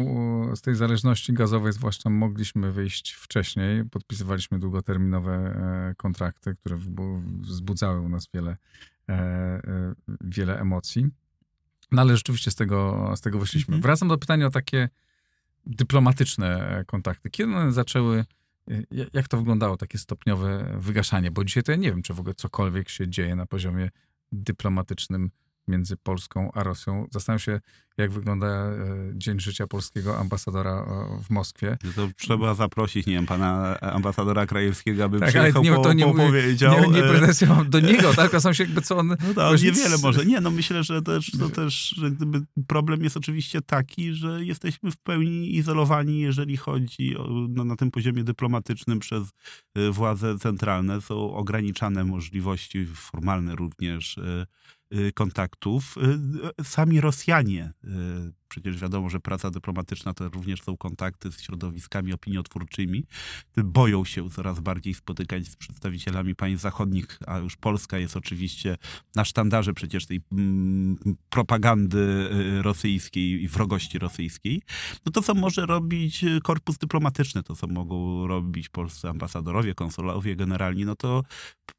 z 0.56 0.62
tej 0.62 0.76
zależności 0.76 1.34
gazowej 1.34 1.74
zwłaszcza 1.74 2.10
mogliśmy 2.10 2.72
wyjść 2.72 3.14
wcześniej. 3.14 3.86
Podpisywaliśmy 3.90 4.60
długoterminowe 4.60 5.34
e, 5.34 5.96
kontrakty, 5.98 6.56
które 6.56 6.78
wzbudzały 7.40 8.02
u 8.02 8.10
nas 8.10 8.28
wiele, 8.34 8.58
e, 9.10 9.14
e, 9.14 9.62
wiele 10.22 10.60
emocji. 10.60 11.08
No 11.92 12.02
ale 12.02 12.18
rzeczywiście 12.18 12.52
z 12.52 12.56
tego, 12.56 13.12
z 13.16 13.22
tego 13.22 13.40
wyszliśmy. 13.40 13.76
Mhm. 13.76 13.82
Wracam 13.82 14.08
do 14.08 14.18
pytania 14.18 14.48
o 14.48 14.50
takie 14.50 14.90
dyplomatyczne 15.66 16.84
kontakty. 16.88 17.30
Kiedy 17.30 17.56
one 17.56 17.72
zaczęły, 17.72 18.26
jak 19.14 19.28
to 19.28 19.38
wyglądało, 19.38 19.78
takie 19.78 19.98
stopniowe 19.98 20.78
wygaszanie? 20.80 21.32
Bo 21.32 21.44
dzisiaj 21.44 21.64
to 21.64 21.72
ja 21.72 21.78
nie 21.78 21.90
wiem, 21.92 22.02
czy 22.02 22.14
w 22.14 22.20
ogóle 22.20 22.36
cokolwiek 22.36 22.90
się 22.90 23.08
dzieje 23.08 23.36
na 23.36 23.46
poziomie 23.46 23.90
dyplomatycznym 24.32 25.32
między 25.68 25.98
Polską 25.98 26.52
a 26.54 26.64
Rosją. 26.64 27.08
Zastanawiam 27.12 27.40
się, 27.40 27.60
jak 27.98 28.12
wygląda 28.12 28.48
e, 28.48 28.74
dzień 29.14 29.40
życia 29.40 29.68
polskiego 29.68 30.18
ambasadora 30.18 30.72
e, 30.72 31.24
w 31.24 31.30
Moskwie. 31.30 31.78
To 31.96 32.10
trzeba 32.18 32.56
zaprosić, 32.56 33.06
nie 33.06 33.14
wiem, 33.14 33.26
pana 33.26 33.80
ambasadora 33.80 34.46
Krajewskiego, 34.46 35.04
aby 35.04 35.20
Tak, 35.20 35.30
przyjechał, 35.30 35.64
nie, 35.64 35.74
po, 35.74 35.82
to 35.82 35.94
nie, 35.94 36.14
powiedział. 36.14 36.82
nie, 36.82 36.88
nie 36.88 37.04
e, 37.04 37.10
pretensje 37.10 37.48
mam 37.48 37.70
do 37.70 37.80
niego, 37.80 38.14
tak? 38.14 38.32
Zastanawiam 38.32 38.54
się 38.54 38.64
jakby 38.64 38.82
co 38.82 38.98
on... 38.98 39.08
No 39.08 39.34
tak, 39.36 39.52
Wiesz, 39.52 39.64
niewiele 39.64 39.98
może. 39.98 40.26
Nie, 40.26 40.42
no 40.42 40.52
myślę, 40.52 40.84
że 40.84 41.02
też, 41.02 41.32
to 41.40 41.50
też 41.50 42.02
problem 42.68 43.04
jest 43.04 43.18
oczywiście 43.18 43.62
taki, 43.62 44.14
że 44.14 44.46
jesteśmy 44.46 44.92
w 44.92 44.98
pełni 44.98 45.56
izolowani, 45.56 46.20
jeżeli 46.20 46.58
chodzi 46.58 47.18
o, 47.18 47.28
no, 47.50 47.66
na 47.66 47.76
tym 47.76 47.92
poziomie 47.92 48.24
dyplomatycznym 48.24 49.00
przez 49.00 49.30
władze 49.92 50.38
centralne. 50.38 51.02
Są 51.02 51.34
ograniczane 51.34 52.04
możliwości 52.04 52.86
formalne 52.86 53.56
również 53.56 54.20
kontaktów. 55.14 55.98
Y, 55.98 56.02
y, 56.62 56.64
Sami 56.64 57.02
Rosjanie, 57.02 57.72
y, 57.84 57.88
przecież 58.56 58.78
wiadomo, 58.78 59.10
że 59.10 59.20
praca 59.20 59.52
dyplomatyczna 59.52 60.14
to 60.14 60.30
również 60.30 60.62
są 60.62 60.78
kontakty 60.78 61.32
z 61.32 61.42
środowiskami 61.42 62.14
opiniotwórczymi, 62.14 63.04
boją 63.58 64.06
się 64.06 64.30
coraz 64.30 64.60
bardziej 64.60 64.94
spotykać 64.94 65.48
z 65.48 65.56
przedstawicielami 65.56 66.36
państw 66.36 66.62
zachodnich, 66.62 67.20
a 67.28 67.38
już 67.38 67.56
Polska 67.56 67.98
jest 67.98 68.18
oczywiście 68.18 68.78
na 69.16 69.26
sztandarze 69.26 69.74
przecież 69.74 70.06
tej 70.06 70.22
mm, 70.32 70.98
propagandy 71.30 72.30
y, 72.58 72.62
rosyjskiej 72.62 73.44
i 73.44 73.48
wrogości 73.48 74.00
rosyjskiej, 74.00 74.62
no 75.06 75.12
to 75.12 75.22
co 75.22 75.34
może 75.34 75.66
robić 75.66 76.24
y, 76.24 76.40
korpus 76.44 76.78
dyplomatyczny, 76.78 77.44
to 77.44 77.56
co 77.56 77.68
mogą 77.68 78.28
robić 78.28 78.70
polscy 78.70 79.10
ambasadorowie, 79.10 79.74
konsolowie 79.74 80.36
generalni, 80.36 80.86
no 80.86 80.96
to 80.96 81.24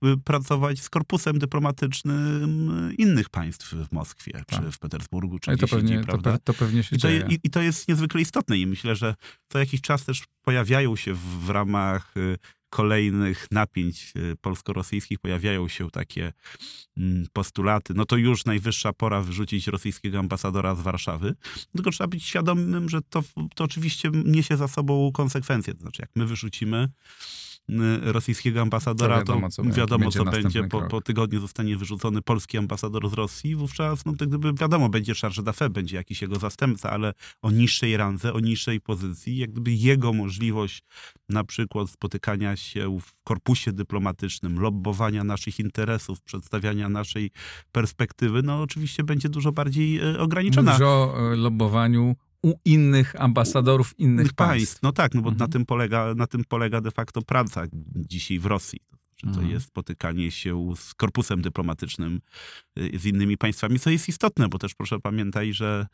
y, 0.04 0.16
pracować 0.24 0.80
z 0.80 0.90
korpusem 0.90 1.38
dyplomatycznym 1.38 2.70
innych 2.98 3.28
państw 3.28 3.72
w 3.72 3.92
Moskwie, 3.92 4.32
czy 4.46 4.56
Tak. 4.56 4.70
w 4.70 4.78
Petersburgu, 4.78 5.38
czy 5.38 5.50
No 5.50 5.56
gdzieś 5.56 5.70
pewnie, 5.70 5.94
indziej, 5.94 6.06
prawda? 6.06 6.38
to 6.38 6.54
pewnie 6.66 6.82
się 6.82 6.96
I 6.96 6.98
to, 6.98 7.08
dzieje. 7.08 7.26
i, 7.30 7.38
I 7.44 7.50
to 7.50 7.62
jest 7.62 7.88
niezwykle 7.88 8.20
istotne 8.20 8.58
i 8.58 8.66
myślę, 8.66 8.96
że 8.96 9.14
co 9.48 9.58
jakiś 9.58 9.80
czas 9.80 10.04
też 10.04 10.24
pojawiają 10.42 10.96
się 10.96 11.14
w, 11.14 11.18
w 11.18 11.50
ramach 11.50 12.16
y, 12.16 12.38
kolejnych 12.70 13.46
napięć 13.50 14.12
y, 14.16 14.36
polsko-rosyjskich, 14.40 15.18
pojawiają 15.18 15.68
się 15.68 15.90
takie 15.90 16.32
mm, 16.96 17.26
postulaty. 17.32 17.94
No 17.94 18.04
to 18.04 18.16
już 18.16 18.44
najwyższa 18.44 18.92
pora 18.92 19.20
wyrzucić 19.20 19.66
rosyjskiego 19.66 20.18
ambasadora 20.18 20.74
z 20.74 20.80
Warszawy. 20.80 21.34
Tylko 21.76 21.90
trzeba 21.90 22.08
być 22.08 22.24
świadomym, 22.24 22.88
że 22.88 23.02
to, 23.02 23.22
to 23.54 23.64
oczywiście 23.64 24.10
niesie 24.24 24.56
za 24.56 24.68
sobą 24.68 25.12
konsekwencje. 25.12 25.74
To 25.74 25.80
znaczy, 25.80 26.02
jak 26.02 26.10
my 26.16 26.26
wyrzucimy 26.26 26.88
rosyjskiego 28.02 28.60
ambasadora, 28.62 29.18
To 29.18 29.24
to 29.24 29.32
wiadomo, 29.32 29.50
co 29.50 29.62
będzie- 29.62 29.78
wiadomo, 29.80 30.04
będzie 30.04 30.18
co 30.18 30.24
będzie. 30.24 30.64
Po, 30.64 30.82
po 30.82 31.00
tygodniu 31.00 31.40
zostanie 31.40 31.76
wyrzucony 31.76 32.22
polski 32.22 32.58
ambasador 32.58 33.10
z 33.10 33.12
Rosji. 33.12 33.56
Wówczas, 33.56 34.04
no 34.06 34.12
to 34.16 34.26
gdyby 34.26 34.52
wiadomo, 34.52 34.88
będzie 34.88 35.14
charge 35.14 35.38
d'affaires, 35.42 35.68
będzie 35.72 35.96
jakiś 35.96 36.22
jego 36.22 36.36
zastępca, 36.38 36.90
ale 36.90 37.12
o 37.42 37.50
niższej 37.50 37.96
randze, 37.96 38.32
o 38.32 38.40
niższej 38.40 38.80
pozycji, 38.80 39.36
jak 39.36 39.50
gdyby 39.50 39.72
jego 39.72 40.12
możliwość 40.12 40.82
na 41.28 41.44
przykład 41.44 41.90
spotykania 41.90 42.56
się 42.56 42.98
w 43.00 43.24
korpusie 43.24 43.72
dyplomatycznym, 43.72 44.60
lobbowania 44.60 45.24
naszych 45.24 45.60
interesów, 45.60 46.20
przedstawiania 46.22 46.88
naszej 46.88 47.30
perspektywy, 47.72 48.42
no 48.42 48.62
oczywiście 48.62 49.04
będzie 49.04 49.28
dużo 49.28 49.52
bardziej 49.52 49.98
e, 49.98 50.18
ograniczona. 50.18 50.72
Mówisz 50.72 50.86
o 50.86 51.14
e, 51.32 51.36
lobbowaniu 51.36 52.16
u 52.42 52.54
innych 52.64 53.20
ambasadorów 53.20 53.98
innych 53.98 54.32
państw. 54.32 54.36
państw. 54.36 54.82
No 54.82 54.92
tak, 54.92 55.14
no 55.14 55.22
bo 55.22 55.28
Mhm. 55.30 55.38
na, 55.38 55.52
tym 55.52 55.66
polega, 55.66 56.14
na 56.14 56.26
tym 56.26 56.44
polega 56.48 56.80
de 56.80 56.90
facto 56.90 57.22
praca 57.22 57.62
dzisiaj 57.94 58.38
w 58.38 58.46
Rosji. 58.46 58.80
Czy 59.16 59.26
to 59.26 59.32
Mhm. 59.32 59.50
jest 59.50 59.66
spotykanie 59.66 60.30
się 60.30 60.72
z 60.76 60.94
korpusem 60.94 61.42
dyplomatycznym 61.42 62.20
y, 62.78 62.98
z 62.98 63.06
innymi 63.06 63.36
państwami, 63.38 63.78
co 63.78 63.90
jest 63.90 64.08
istotne, 64.08 64.48
bo 64.48 64.58
też 64.58 64.74
proszę 64.74 65.00
pamiętaj, 65.00 65.52
że, 65.54 65.86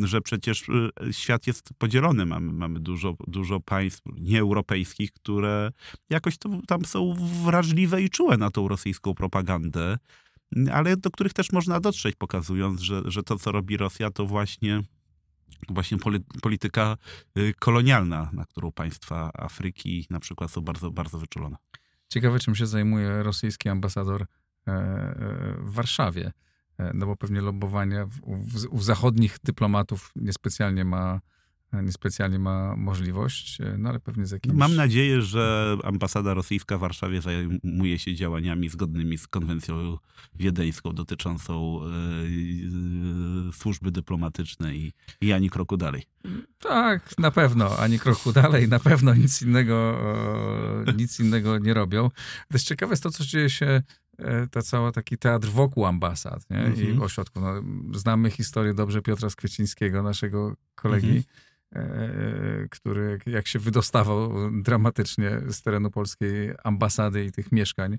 że 0.00 0.20
przecież 0.20 0.68
y, 0.68 1.12
świat 1.12 1.46
jest 1.46 1.68
podzielony. 1.78 2.26
Mamy, 2.26 2.52
mamy 2.52 2.80
dużo, 2.80 3.14
dużo 3.26 3.60
państw 3.60 4.02
nieeuropejskich, 4.16 5.12
które 5.12 5.70
jakoś 6.10 6.38
to, 6.38 6.48
tam 6.66 6.84
są 6.84 7.14
wrażliwe 7.44 8.02
i 8.02 8.10
czułe 8.10 8.36
na 8.36 8.50
tą 8.50 8.68
rosyjską 8.68 9.14
propagandę, 9.14 9.98
ale 10.72 10.96
do 10.96 11.10
których 11.10 11.32
też 11.32 11.52
można 11.52 11.80
dotrzeć, 11.80 12.16
pokazując, 12.16 12.80
że, 12.80 13.02
że 13.04 13.22
to, 13.22 13.38
co 13.38 13.52
robi 13.52 13.76
Rosja, 13.76 14.10
to 14.10 14.26
właśnie 14.26 14.82
właśnie 15.68 15.98
poli- 15.98 16.24
polityka 16.42 16.96
y, 17.38 17.54
kolonialna, 17.58 18.30
na 18.32 18.44
którą 18.44 18.72
państwa 18.72 19.30
Afryki 19.34 20.06
na 20.10 20.20
przykład 20.20 20.50
są 20.50 20.60
bardzo, 20.60 20.90
bardzo 20.90 21.18
wyczulone. 21.18 21.56
Ciekawe, 22.08 22.38
czym 22.38 22.54
się 22.54 22.66
zajmuje 22.66 23.22
rosyjski 23.22 23.68
ambasador 23.68 24.22
e, 24.22 24.70
e, 24.72 25.54
w 25.58 25.72
Warszawie. 25.72 26.32
E, 26.78 26.90
No 26.94 27.06
bo 27.06 27.16
pewnie 27.16 27.40
lobbowania 27.40 28.06
w, 28.06 28.66
u 28.70 28.80
zachodnich 28.80 29.36
dyplomatów 29.44 30.12
niespecjalnie 30.16 30.84
ma, 30.84 31.20
niespecjalnie 31.72 32.38
ma 32.38 32.76
możliwość, 32.76 33.60
e, 33.60 33.76
no 33.78 33.88
ale 33.88 34.00
pewnie 34.00 34.26
z 34.26 34.30
jakimś... 34.30 34.54
Mam 34.54 34.74
nadzieję, 34.76 35.22
że 35.22 35.76
ambasada 35.84 36.34
rosyjska 36.34 36.78
w 36.78 36.80
Warszawie 36.80 37.20
zajmuje 37.22 37.98
się 37.98 38.14
działaniami 38.14 38.68
zgodnymi 38.68 39.18
z 39.18 39.26
konwencją 39.26 39.96
wiedeńską 40.34 40.92
dotyczącą 40.92 41.80
e, 43.48 43.52
służby 43.52 43.90
dyplomatycznej 43.90 44.80
i, 44.80 44.92
i 45.26 45.32
ani 45.32 45.50
kroku 45.50 45.76
dalej. 45.76 46.02
Tak, 46.58 47.18
na 47.18 47.30
pewno, 47.30 47.78
ani 47.78 47.98
kroku 47.98 48.32
dalej, 48.32 48.68
na 48.68 48.78
pewno 48.78 49.14
nic 49.14 49.42
innego, 49.42 49.98
e, 50.88 50.92
nic 50.92 51.20
innego 51.20 51.58
nie 51.58 51.74
robią. 51.74 52.10
Też 52.48 52.62
ciekawe 52.62 52.92
jest 52.92 53.02
to, 53.02 53.10
co 53.10 53.24
dzieje 53.24 53.50
się, 53.50 53.82
e, 54.18 54.46
ta 54.46 54.62
cała 54.62 54.92
taki 54.92 55.18
teatr 55.18 55.48
wokół 55.48 55.86
ambasad 55.86 56.50
nie? 56.50 56.56
i 56.58 56.66
Mhm. 56.80 57.02
ośrodków. 57.02 57.42
No, 57.42 57.52
znamy 57.98 58.30
historię 58.30 58.74
dobrze 58.74 59.02
Piotra 59.02 59.30
Skwiecińskiego, 59.30 60.02
naszego 60.02 60.54
kolegi, 60.74 61.06
Mhm. 61.06 61.24
e, 61.28 61.48
który 62.70 63.18
jak- 63.26 63.46
się 63.48 63.58
wydostawał 63.58 64.32
dramatycznie 64.62 65.40
z 65.48 65.62
terenu 65.62 65.90
polskiej 65.90 66.52
ambasady 66.64 67.24
i 67.24 67.32
tych 67.32 67.52
mieszkań 67.52 67.98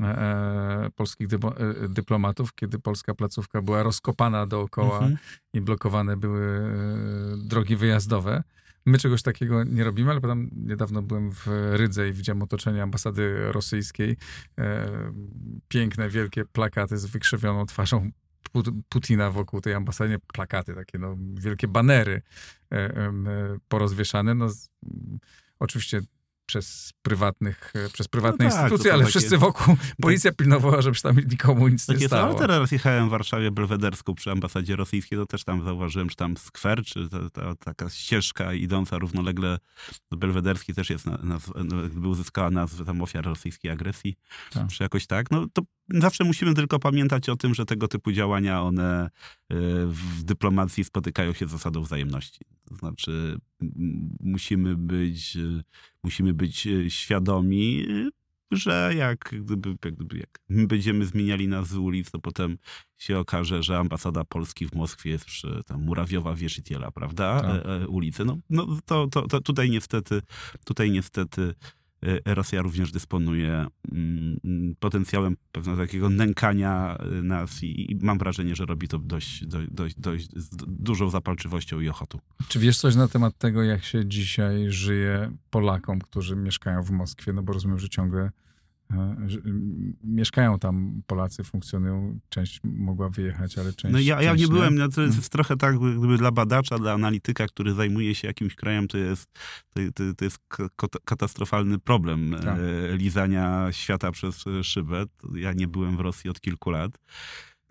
e, 0.00 0.04
e, 0.04 0.90
polskich 0.96 1.28
e, 1.32 1.88
dyplomatów, 1.88 2.54
kiedy 2.54 2.78
polska 2.78 3.14
placówka 3.14 3.62
była 3.62 3.82
rozkopana 3.82 4.46
dookoła 4.46 4.96
Mhm. 4.98 5.16
i 5.52 5.60
blokowane 5.60 6.16
były 6.16 6.46
e, 6.46 7.36
drogi 7.48 7.76
wyjazdowe. 7.76 8.42
My 8.86 8.98
czegoś 8.98 9.22
takiego 9.22 9.64
nie 9.64 9.84
robimy, 9.84 10.10
ale 10.10 10.20
tam 10.20 10.50
niedawno 10.56 11.02
byłem 11.02 11.32
w 11.32 11.46
Rydze 11.72 12.08
i 12.08 12.12
widziałem 12.12 12.42
otoczenie 12.42 12.82
ambasady 12.82 13.52
rosyjskiej. 13.52 14.16
E, 14.58 14.88
piękne, 15.68 16.08
wielkie 16.08 16.44
plakaty 16.44 16.98
z 16.98 17.06
wykrzywioną 17.06 17.66
twarzą 17.66 18.10
Putina 18.88 19.30
wokół 19.30 19.60
tej 19.60 19.74
ambasady. 19.74 20.18
Plakaty, 20.18 20.74
takie 20.74 20.98
no, 20.98 21.16
wielkie 21.34 21.68
banery 21.68 22.22
e, 22.72 22.76
e, 22.76 23.12
porozwieszane. 23.68 24.34
No, 24.34 24.48
oczywiście 25.58 26.00
przez 26.46 26.92
prywatnych, 27.02 27.72
e, 27.74 27.88
przez 27.90 28.08
prywatne 28.08 28.44
No 28.44 28.50
tak, 28.50 28.60
instytucje, 28.60 28.92
ale 28.92 29.02
takie- 29.04 29.10
wszyscy 29.10 29.38
wokół, 29.38 29.76
policja 30.02 30.32
pilnowała, 30.32 30.82
żeby 30.82 30.96
tam 31.02 31.16
nikomu 31.30 31.68
nic 31.68 31.86
Tak 31.86 32.00
nie 32.00 32.06
stało. 32.06 32.28
ale 32.28 32.38
teraz 32.38 32.72
jechałem 32.72 33.06
w 33.08 33.10
Warszawie 33.10 33.50
belwederską 33.50 34.14
przy 34.14 34.30
ambasadzie 34.30 34.76
rosyjskiej, 34.76 35.18
to 35.18 35.26
też 35.26 35.44
tam 35.44 35.64
zauważyłem, 35.64 36.10
że 36.10 36.16
tam 36.16 36.36
skwer, 36.36 36.84
czy 36.84 37.08
ta, 37.08 37.30
ta, 37.30 37.54
taka 37.54 37.90
ścieżka 37.90 38.52
idąca 38.54 38.98
równolegle 38.98 39.58
do 40.10 40.16
belwederskiej 40.16 40.74
też 40.74 40.90
jest, 40.90 41.06
na, 41.06 41.18
nazw, 41.22 41.50
no, 41.64 41.82
jakby 41.82 42.08
uzyskała 42.08 42.50
nazwę 42.50 42.84
tam 42.84 43.02
ofiar 43.02 43.24
rosyjskiej 43.24 43.70
agresji, 43.70 44.16
Tak. 44.52 44.68
czy 44.68 44.82
jakoś 44.82 45.06
tak. 45.06 45.30
No 45.30 45.46
to 45.52 45.62
zawsze 45.90 46.24
musimy 46.24 46.54
tylko 46.54 46.78
pamiętać 46.78 47.28
o 47.28 47.36
tym, 47.36 47.54
że 47.54 47.64
tego 47.64 47.88
typu 47.88 48.12
działania, 48.12 48.62
one 48.62 49.06
y, 49.06 49.56
w 49.86 50.22
dyplomacji 50.22 50.84
spotykają 50.84 51.32
się 51.32 51.46
z 51.46 51.50
zasadą 51.50 51.82
wzajemności. 51.82 52.40
To 52.68 52.74
znaczy 52.74 53.38
musimy 54.20 54.76
być, 54.76 55.36
y, 55.36 55.62
musimy 56.02 56.34
być 56.34 56.66
y, 56.66 56.90
świadomi, 56.90 57.84
y, 57.88 58.10
że 58.50 58.92
jak 58.96 59.34
gdyby, 59.40 59.76
jak 59.84 59.94
gdyby 59.94 60.18
jak 60.18 60.38
my 60.48 60.66
będziemy 60.66 61.06
zmieniali 61.06 61.48
nazwy 61.48 61.80
ulic, 61.80 62.10
to 62.10 62.18
potem 62.18 62.58
się 62.98 63.18
okaże, 63.18 63.62
że 63.62 63.78
ambasada 63.78 64.24
Polski 64.24 64.66
w 64.66 64.74
Moskwie 64.74 65.10
jest 65.10 65.24
przy 65.24 65.62
tam 65.66 65.84
Murawiowa 65.84 66.34
Wierzyciela, 66.34 66.90
prawda? 66.90 67.40
Tak. 67.40 67.66
E, 67.66 67.82
e, 67.82 67.88
ulicy. 67.88 68.24
No, 68.24 68.38
no 68.50 68.66
to, 68.86 69.06
to, 69.06 69.28
to 69.28 69.40
tutaj 69.40 69.70
niestety, 69.70 70.22
tutaj 70.64 70.90
niestety 70.90 71.42
e, 71.42 71.54
Rosja 72.24 72.62
również 72.62 72.92
dysponuje 72.92 73.66
mm, 73.92 74.74
potencjałem 74.80 75.36
pewnego 75.52 75.82
takiego 75.82 76.10
nękania 76.10 76.98
e, 76.98 77.22
nas 77.22 77.62
i, 77.62 77.92
i 77.92 77.98
mam 78.02 78.18
wrażenie, 78.18 78.56
że 78.56 78.66
robi 78.66 78.88
to 78.88 78.98
dość, 78.98 79.46
dość, 79.70 79.94
dość, 79.98 80.28
z 80.36 80.48
dużą 80.66 81.10
zapalczywością 81.10 81.80
i 81.80 81.88
ochotą. 81.88 82.18
Czy 82.48 82.58
wiesz 82.58 82.78
coś 82.78 82.96
na 82.96 83.08
temat 83.08 83.38
tego, 83.38 83.62
jak 83.62 83.84
się 83.84 84.06
dzisiaj 84.06 84.70
żyje 84.70 85.30
Polakom, 85.50 86.00
którzy 86.00 86.36
mieszkają 86.36 86.82
w 86.82 86.90
Moskwie? 86.90 87.32
No 87.32 87.42
bo 87.42 87.52
rozumiem, 87.52 87.78
że 87.78 87.88
ciągle 87.88 88.30
mieszkają 90.04 90.58
tam 90.58 91.02
Polacy, 91.06 91.44
funkcjonują. 91.44 92.20
Część 92.28 92.60
mogła 92.64 93.08
wyjechać, 93.08 93.58
ale 93.58 93.72
część 93.72 93.92
No 93.92 93.98
ja, 93.98 94.22
ja 94.22 94.30
część 94.30 94.42
nie 94.42 94.48
byłem, 94.48 94.74
no 94.74 94.88
to 94.88 95.02
jest 95.02 95.28
trochę 95.28 95.56
tak, 95.56 95.78
gdyby 95.78 96.18
dla 96.18 96.30
badacza, 96.30 96.78
dla 96.78 96.92
analityka, 96.92 97.46
który 97.46 97.74
zajmuje 97.74 98.14
się 98.14 98.28
jakimś 98.28 98.54
krajem, 98.54 98.88
to 98.88 98.98
jest, 98.98 99.32
to, 99.74 99.80
to, 99.94 100.14
to 100.16 100.24
jest 100.24 100.38
ka- 100.48 100.68
kata- 100.76 100.98
katastrofalny 101.04 101.78
problem 101.78 102.36
Tak. 102.42 102.58
e, 102.58 102.96
lizania 102.96 103.68
świata 103.70 104.12
przez 104.12 104.46
e, 104.46 104.64
szybę. 104.64 105.04
Ja 105.34 105.52
nie 105.52 105.68
byłem 105.68 105.96
w 105.96 106.00
Rosji 106.00 106.30
od 106.30 106.40
kilku 106.40 106.70
lat. 106.70 106.98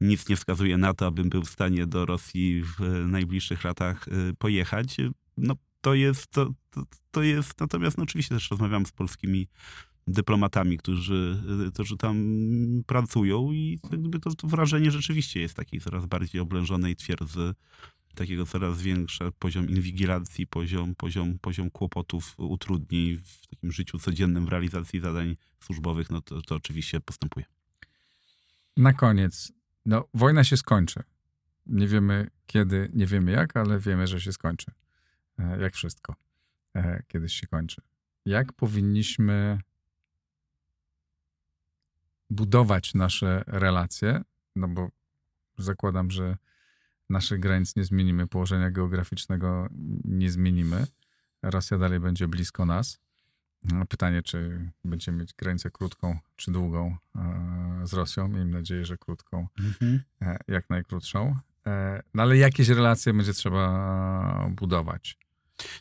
Nic 0.01 0.29
nie 0.29 0.35
wskazuje 0.35 0.77
na 0.77 0.93
to, 0.93 1.07
abym 1.07 1.29
był 1.29 1.43
w 1.43 1.49
stanie 1.49 1.87
do 1.87 2.05
Rosji 2.05 2.63
w 2.63 2.81
e, 2.81 3.07
najbliższych 3.07 3.63
latach 3.63 4.07
e, 4.07 4.11
pojechać. 4.37 4.97
No 5.37 5.55
to 5.81 5.93
jest, 5.93 6.27
to, 6.27 6.53
to, 6.69 6.83
to 7.11 7.23
jest, 7.23 7.59
natomiast 7.59 7.97
no, 7.97 8.03
oczywiście 8.03 8.35
też 8.35 8.51
rozmawiam 8.51 8.85
z 8.85 8.91
polskimi 8.91 9.47
dyplomatami, 10.07 10.77
którzy, 10.77 11.37
y, 11.67 11.71
którzy 11.71 11.97
tam 11.97 12.17
pracują 12.87 13.51
i 13.51 13.79
jakby 13.91 14.19
to, 14.19 14.35
to 14.35 14.47
wrażenie 14.47 14.91
rzeczywiście 14.91 15.41
jest 15.41 15.55
takiej 15.55 15.79
coraz 15.81 16.05
bardziej 16.05 16.41
oblężonej 16.41 16.95
twierdzy, 16.95 17.53
takiego 18.15 18.45
coraz 18.45 18.81
większy 18.81 19.31
poziom 19.39 19.69
inwigilacji, 19.69 20.47
poziom, 20.47 20.95
poziom, 20.95 21.39
poziom 21.39 21.69
kłopotów, 21.69 22.33
utrudnień 22.37 23.17
w 23.17 23.47
takim 23.47 23.71
życiu 23.71 23.99
codziennym, 23.99 24.45
w 24.45 24.49
realizacji 24.49 24.99
zadań 24.99 25.35
służbowych, 25.63 26.09
no 26.09 26.21
to, 26.21 26.41
to 26.41 26.55
oczywiście 26.55 27.01
postępuje. 27.01 27.45
Na 28.77 28.93
koniec, 28.93 29.51
no 29.85 30.07
wojna 30.13 30.43
się 30.43 30.57
skończy. 30.57 31.03
Nie 31.65 31.87
wiemy 31.87 32.27
kiedy, 32.47 32.91
nie 32.93 33.05
wiemy 33.05 33.31
jak, 33.31 33.57
ale 33.57 33.79
wiemy, 33.79 34.07
że 34.07 34.21
się 34.21 34.33
skończy. 34.33 34.71
E, 35.39 35.61
Jak 35.61 35.75
wszystko. 35.75 36.15
E, 36.75 37.03
Kiedyś 37.07 37.33
się 37.33 37.47
kończy. 37.47 37.81
Jak 38.25 38.53
powinniśmy 38.53 39.59
budować 42.29 42.93
nasze 42.93 43.43
relacje? 43.47 44.21
No 44.55 44.67
bo 44.67 44.89
zakładam, 45.57 46.11
że 46.11 46.37
naszych 47.09 47.39
granic 47.39 47.75
nie 47.75 47.83
zmienimy, 47.85 48.27
położenia 48.27 48.71
geograficznego 48.71 49.67
nie 50.05 50.31
zmienimy. 50.31 50.87
Rosja 51.41 51.77
dalej 51.77 51.99
będzie 51.99 52.27
blisko 52.27 52.65
nas. 52.65 52.99
No, 53.63 53.85
Pytanie, 53.85 54.21
czy 54.23 54.69
będziemy 54.85 55.17
mieć 55.17 55.33
granicę 55.33 55.71
krótką 55.71 56.19
czy 56.35 56.51
długą 56.51 56.97
e, 57.15 57.81
z 57.83 57.93
Rosją. 57.93 58.27
Miejmy 58.27 58.51
nadzieję, 58.51 58.85
że 58.85 58.97
krótką, 58.97 59.47
e, 60.21 60.37
jak 60.47 60.69
najkrótszą. 60.69 61.35
E, 61.67 62.01
No 62.13 62.23
ale 62.23 62.37
jakieś 62.37 62.69
relacje 62.69 63.13
będzie 63.13 63.33
trzeba 63.33 64.47
budować. 64.51 65.17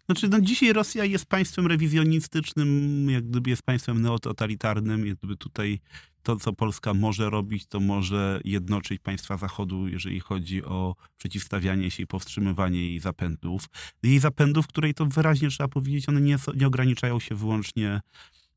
Znaczy, 0.06 0.28
no 0.28 0.40
dzisiaj 0.40 0.72
Rosja 0.72 1.04
jest 1.04 1.26
państwem 1.26 1.66
rewizjonistycznym, 1.66 3.10
jak 3.10 3.28
gdyby 3.28 3.50
jest 3.50 3.62
państwem 3.62 4.02
neototalitarnym, 4.02 5.06
jak 5.06 5.18
gdyby 5.18 5.36
tutaj 5.36 5.80
to, 6.22 6.36
co 6.36 6.52
Polska 6.52 6.94
może 6.94 7.30
robić, 7.30 7.66
to 7.66 7.80
może 7.80 8.40
jednoczyć 8.44 9.00
państwa 9.00 9.36
Zachodu, 9.36 9.88
jeżeli 9.88 10.20
chodzi 10.20 10.64
o 10.64 10.96
przeciwstawianie 11.18 11.90
się 11.90 12.02
i 12.02 12.06
powstrzymywanie 12.06 12.80
jej 12.80 13.00
zapędów. 13.00 13.66
Jej 14.02 14.18
zapędów, 14.18 14.66
której 14.66 14.94
to 14.94 15.06
wyraźnie 15.06 15.48
trzeba 15.48 15.68
powiedzieć, 15.68 16.08
one 16.08 16.20
nie, 16.20 16.36
nie 16.56 16.66
ograniczają 16.66 17.20
się 17.20 17.34
wyłącznie 17.34 18.00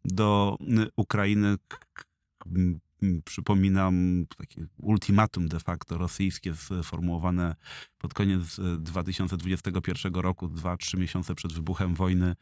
do 0.06 0.58
y, 0.62 0.88
Ukrainy. 0.96 1.56
K- 2.96 3.02
k- 3.02 3.08
m, 3.08 3.10
m, 3.16 3.22
Przypominam 3.26 4.26
takie 4.38 4.66
ultimatum 4.78 5.48
de 5.48 5.60
facto 5.60 5.98
rosyjskie 5.98 6.54
sformułowane 6.56 7.56
pod 7.98 8.14
koniec 8.14 8.60
e, 8.60 8.78
2021 8.80 10.16
roku, 10.16 10.48
dwa, 10.48 10.78
trzy 10.78 10.98
miesiące 10.98 11.36
przed 11.36 11.54
wybuchem 11.54 11.96
wojny 11.96 12.36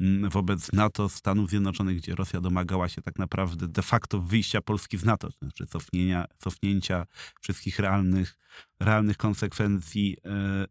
mm, 0.00 0.30
wobec 0.30 0.72
NATO, 0.72 1.08
Stanów 1.08 1.50
Zjednoczonych, 1.50 1.96
gdzie 1.96 2.14
Rosja 2.14 2.40
domagała 2.40 2.88
się 2.88 3.02
tak 3.02 3.18
naprawdę 3.18 3.68
de 3.68 3.82
facto 3.82 4.20
wyjścia 4.20 4.60
Polski 4.62 4.98
z 4.98 5.04
NATO, 5.04 5.28
to 5.30 5.38
znaczy 5.42 5.66
cofnienia, 5.66 6.24
cofnięcia 6.38 7.06
wszystkich 7.40 7.78
realnych 7.78 8.38
konsekwencji 9.16 10.16
e, 10.24 10.28
e, 10.30 10.64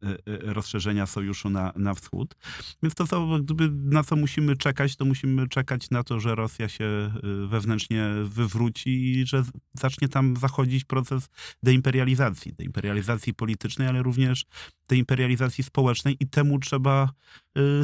e, 0.49 0.53
rozszerzenia 0.53 1.05
sojuszu 1.05 1.49
na, 1.49 1.73
na 1.75 1.93
wschód. 1.93 2.35
Więc 2.83 2.95
to, 2.95 3.07
co, 3.07 3.39
gdyby, 3.39 3.69
na 3.71 4.03
co 4.03 4.15
musimy 4.15 4.57
czekać, 4.57 4.95
to 4.95 5.05
musimy 5.05 5.47
czekać 5.47 5.89
na 5.89 6.03
to, 6.03 6.19
że 6.19 6.35
Rosja 6.35 6.69
się 6.69 7.13
wewnętrznie 7.47 8.09
wywróci 8.23 8.89
i 8.89 9.25
że 9.25 9.43
zacznie 9.73 10.07
tam 10.07 10.37
zachodzić 10.37 10.83
proces 10.83 11.29
deimperializacji. 11.63 12.53
Deimperializacji 12.53 13.33
politycznej, 13.33 13.87
ale 13.87 14.03
również 14.03 14.45
tej 14.87 14.99
imperializacji 14.99 15.63
społecznej 15.63 16.17
i 16.19 16.27
temu 16.27 16.59
trzeba 16.59 17.09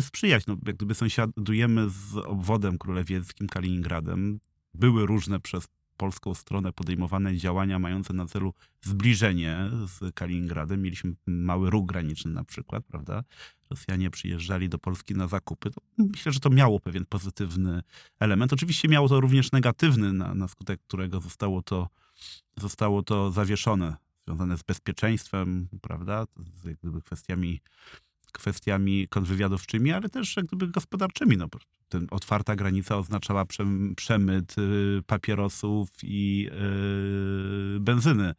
sprzyjać. 0.02 0.48
No, 0.48 0.58
jak 0.66 0.76
gdyby 0.76 0.96
sąsiadujemy 0.96 1.90
z 1.90 2.16
obwodem 2.16 2.78
królewieckim 2.78 3.48
Kaliningradem. 3.48 4.40
Były 4.74 5.06
różne 5.06 5.40
przez 5.40 5.68
polską 5.98 6.34
stronę 6.34 6.74
podejmowane 6.74 7.38
działania 7.38 7.80
mające 7.80 8.14
na 8.14 8.26
celu 8.26 8.54
zbliżenie 8.82 9.58
z 9.86 10.16
Kaliningradem. 10.16 10.82
Mieliśmy 10.82 11.14
mały 11.28 11.70
ruch 11.70 11.86
graniczny 11.86 12.32
na 12.32 12.44
przykład, 12.44 12.86
prawda? 12.86 13.24
Rosjanie 13.70 14.10
przyjeżdżali 14.10 14.70
do 14.70 14.78
Polski 14.78 15.16
na 15.16 15.28
zakupy. 15.28 15.72
To 15.72 15.82
myślę, 15.98 16.32
że 16.32 16.40
to 16.40 16.50
miało 16.50 16.80
pewien 16.80 17.06
pozytywny 17.06 17.82
element. 18.20 18.54
Oczywiście 18.54 18.88
miało 18.88 19.10
to 19.10 19.20
również 19.20 19.52
negatywny, 19.52 20.14
na, 20.14 20.34
na 20.34 20.48
skutek 20.48 20.82
którego 20.82 21.20
zostało 21.20 21.62
to, 21.62 21.88
zostało 22.58 23.04
to 23.04 23.32
zawieszone, 23.32 23.96
związane 24.28 24.58
z 24.58 24.64
bezpieczeństwem, 24.64 25.68
prawda, 25.82 26.26
z 26.56 26.66
jak 26.66 26.78
gdyby 26.78 27.02
kwestiami, 27.02 27.62
kwestiami 28.32 29.08
kontrwywiadowczymi, 29.10 29.92
ale 29.92 30.10
też 30.10 30.38
jak 30.38 30.46
gdyby 30.46 30.68
gospodarczymi. 30.68 31.38
No, 31.38 31.48
ten 31.90 32.08
otwarta 32.12 32.56
granica 32.56 32.98
oznaczała 32.98 33.46
przemyt 33.96 34.58
y, 34.58 35.02
papierosów 35.08 35.90
i 36.04 36.50
y, 37.76 37.80
benzyny 37.80 38.34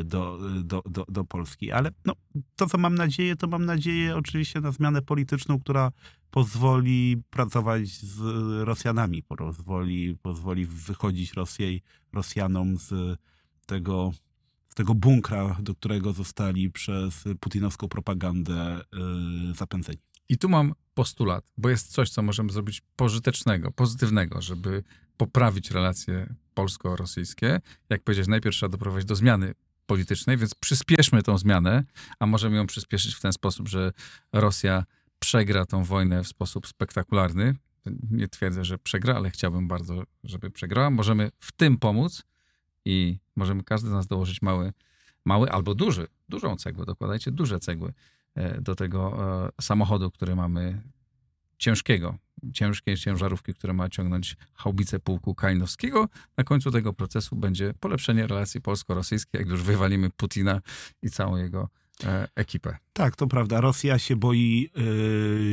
y, 0.00 0.04
do, 0.04 0.38
do, 0.62 0.82
do, 0.86 1.04
do 1.08 1.24
Polski. 1.24 1.72
Ale 1.72 1.90
no, 2.04 2.12
to, 2.56 2.66
co 2.66 2.78
mam 2.78 2.94
nadzieję, 2.94 3.36
to 3.36 3.46
mam 3.46 3.64
nadzieję 3.64 4.16
oczywiście 4.16 4.60
na 4.60 4.72
zmianę 4.72 5.02
polityczną, 5.02 5.60
która 5.60 5.92
pozwoli 6.30 7.22
pracować 7.30 7.88
z 7.88 8.20
Rosjanami, 8.64 9.22
pozwoli, 9.22 10.16
pozwoli 10.22 10.66
wychodzić 10.66 11.32
Rosję, 11.32 11.78
Rosjanom 12.12 12.76
z 12.78 13.18
tego 13.66 14.12
tego 14.76 14.94
bunkra, 14.94 15.56
do 15.60 15.74
którego 15.74 16.12
zostali 16.12 16.70
przez 16.70 17.24
putinowską 17.40 17.88
propagandę 17.88 18.80
zapędzeni. 19.54 19.98
I 20.28 20.38
tu 20.38 20.48
mam 20.48 20.74
postulat, 20.94 21.52
bo 21.56 21.68
jest 21.68 21.92
coś, 21.92 22.10
co 22.10 22.22
możemy 22.22 22.52
zrobić 22.52 22.82
pożytecznego, 22.96 23.72
pozytywnego, 23.72 24.42
żeby 24.42 24.82
poprawić 25.16 25.70
relacje 25.70 26.34
polsko-rosyjskie. 26.54 27.60
Jak 27.88 28.02
powiedziałeś, 28.02 28.28
najpierw 28.28 28.56
trzeba 28.56 28.70
doprowadzić 28.70 29.08
do 29.08 29.16
zmiany 29.16 29.54
politycznej, 29.86 30.36
więc 30.36 30.54
przyspieszmy 30.54 31.22
tą 31.22 31.38
zmianę, 31.38 31.84
a 32.18 32.26
możemy 32.26 32.56
ją 32.56 32.66
przyspieszyć 32.66 33.14
w 33.14 33.20
ten 33.20 33.32
sposób, 33.32 33.68
że 33.68 33.92
Rosja 34.32 34.84
przegra 35.18 35.66
tą 35.66 35.84
wojnę 35.84 36.24
w 36.24 36.28
sposób 36.28 36.66
spektakularny. 36.66 37.56
Nie 38.10 38.28
twierdzę, 38.28 38.64
że 38.64 38.78
przegra, 38.78 39.14
ale 39.14 39.30
chciałbym 39.30 39.68
bardzo, 39.68 40.02
żeby 40.24 40.50
przegrała. 40.50 40.90
Możemy 40.90 41.30
w 41.38 41.52
tym 41.52 41.78
pomóc 41.78 42.22
i 42.86 43.18
możemy 43.36 43.62
każdy 43.64 43.88
z 43.88 43.92
nas 43.92 44.06
dołożyć 44.06 44.42
mały, 44.42 44.72
mały 45.24 45.50
albo 45.50 45.74
duży, 45.74 46.06
dużą 46.28 46.56
cegłę, 46.56 46.86
dokładajcie 46.86 47.30
duże 47.30 47.58
cegły 47.58 47.92
E, 48.36 48.60
do 48.60 48.74
tego 48.74 49.16
e, 49.46 49.62
samochodu, 49.62 50.10
który 50.10 50.36
mamy 50.36 50.82
ciężkiego, 51.58 52.18
ciężkiej 52.52 52.96
ciężarówki, 52.96 53.54
która 53.54 53.72
ma 53.72 53.88
ciągnąć 53.88 54.36
haubice 54.54 54.98
pułku 54.98 55.34
Kalinowskiego. 55.34 56.08
Na 56.36 56.44
końcu 56.44 56.70
tego 56.70 56.92
procesu 56.92 57.36
będzie 57.36 57.74
polepszenie 57.80 58.26
relacji 58.26 58.60
polsko-rosyjskich, 58.60 59.40
jak 59.40 59.48
już 59.48 59.62
wywalimy 59.62 60.10
Putina 60.10 60.60
i 61.02 61.10
całą 61.10 61.36
jego 61.36 61.68
e, 62.04 62.28
ekipę. 62.34 62.76
Tak, 62.92 63.16
to 63.16 63.26
prawda. 63.26 63.60
Rosja 63.60 63.98
się 63.98 64.16
boi 64.16 64.70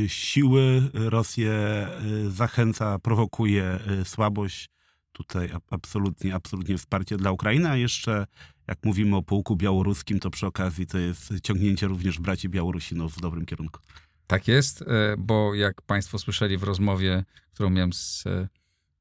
y, 0.06 0.10
siły, 0.10 0.90
Rosję 0.94 1.88
zachęca, 2.30 3.00
prowokuje 3.00 3.80
słabość. 4.04 4.70
Tutaj 5.14 5.50
absolutnie, 5.70 6.36
absolutnie 6.36 6.78
wsparcie 6.78 7.18
dla 7.18 7.32
Ukrainy, 7.32 7.70
a 7.70 7.76
jeszcze 7.76 8.28
jak 8.68 8.78
mówimy 8.84 9.16
o 9.16 9.22
pułku 9.22 9.56
białoruskim, 9.56 10.20
to 10.20 10.30
przy 10.30 10.48
okazji 10.48 10.88
to 10.88 10.98
jest 10.98 11.34
ciągnięcie 11.44 11.88
również 11.88 12.20
braci 12.20 12.50
Białorusinów 12.50 13.14
w 13.18 13.22
dobrym 13.22 13.46
kierunku. 13.46 13.80
Tak 14.28 14.48
jest, 14.48 14.82
e, 14.82 14.86
bo 15.18 15.54
jak 15.54 15.82
Państwo 15.82 16.20
słyszeli 16.20 16.58
w 16.58 16.64
rozmowie, 16.64 17.24
którą 17.54 17.70
miałem 17.70 17.94
z 17.94 18.24
e, 18.28 18.48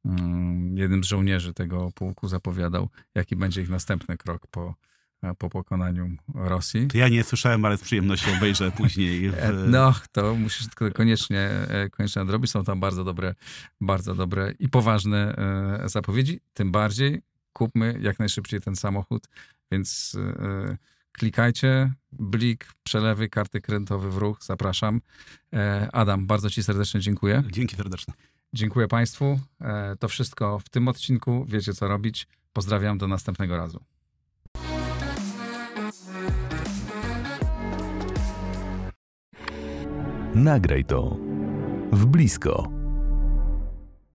mm, 0.04 0.76
jednym 0.78 1.04
z 1.04 1.06
żołnierzy 1.06 1.54
tego 1.54 1.90
pułku, 1.94 2.28
zapowiadał, 2.28 2.88
jaki 3.14 3.36
będzie 3.36 3.62
ich 3.62 3.68
następny 3.68 4.16
krok 4.16 4.46
po, 4.46 4.74
po 5.38 5.50
pokonaniu 5.50 6.16
Rosji. 6.34 6.86
To 6.86 6.98
ja 6.98 7.08
nie 7.08 7.24
słyszałem, 7.24 7.64
ale 7.64 7.76
z 7.76 7.80
przyjemnością 7.80 8.36
obejrzę 8.36 8.72
później. 8.80 9.30
W... 9.30 9.34
No, 9.66 9.94
to 10.12 10.34
musisz 10.34 10.66
koniecznie, 10.94 11.50
koniecznie 11.90 12.20
nadrobić. 12.20 12.50
Są 12.50 12.64
tam 12.64 12.80
bardzo 12.80 13.04
dobre, 13.04 13.34
bardzo 13.80 14.14
dobre 14.14 14.54
i 14.58 14.68
poważne 14.68 15.34
zapowiedzi. 15.84 16.40
Tym 16.54 16.72
bardziej, 16.72 17.22
kupmy 17.52 17.98
jak 18.00 18.18
najszybciej 18.18 18.60
ten 18.60 18.76
samochód, 18.76 19.28
więc 19.72 20.16
klikajcie, 21.12 21.92
blik, 22.12 22.72
przelewy, 22.82 23.28
karty 23.28 23.60
kredytowe 23.60 24.10
w 24.10 24.16
ruch, 24.16 24.38
zapraszam. 24.42 25.00
E, 25.54 25.88
Adam, 25.92 26.26
bardzo 26.26 26.50
Ci 26.50 26.62
serdecznie 26.62 27.00
dziękuję. 27.00 27.42
Dzięki 27.50 27.76
serdeczne. 27.76 28.14
Dziękuję 28.52 28.88
Państwu. 28.88 29.40
E, 29.60 29.96
to 29.96 30.08
wszystko 30.08 30.58
w 30.58 30.68
tym 30.68 30.88
odcinku. 30.88 31.44
Wiecie 31.48 31.74
co 31.74 31.88
robić. 31.88 32.26
Pozdrawiam, 32.52 32.98
do 32.98 33.08
następnego 33.08 33.56
razu. 33.56 33.84
Nagraj 40.34 40.84
to 40.84 41.16
w 41.92 42.06
blisko. 42.06 42.81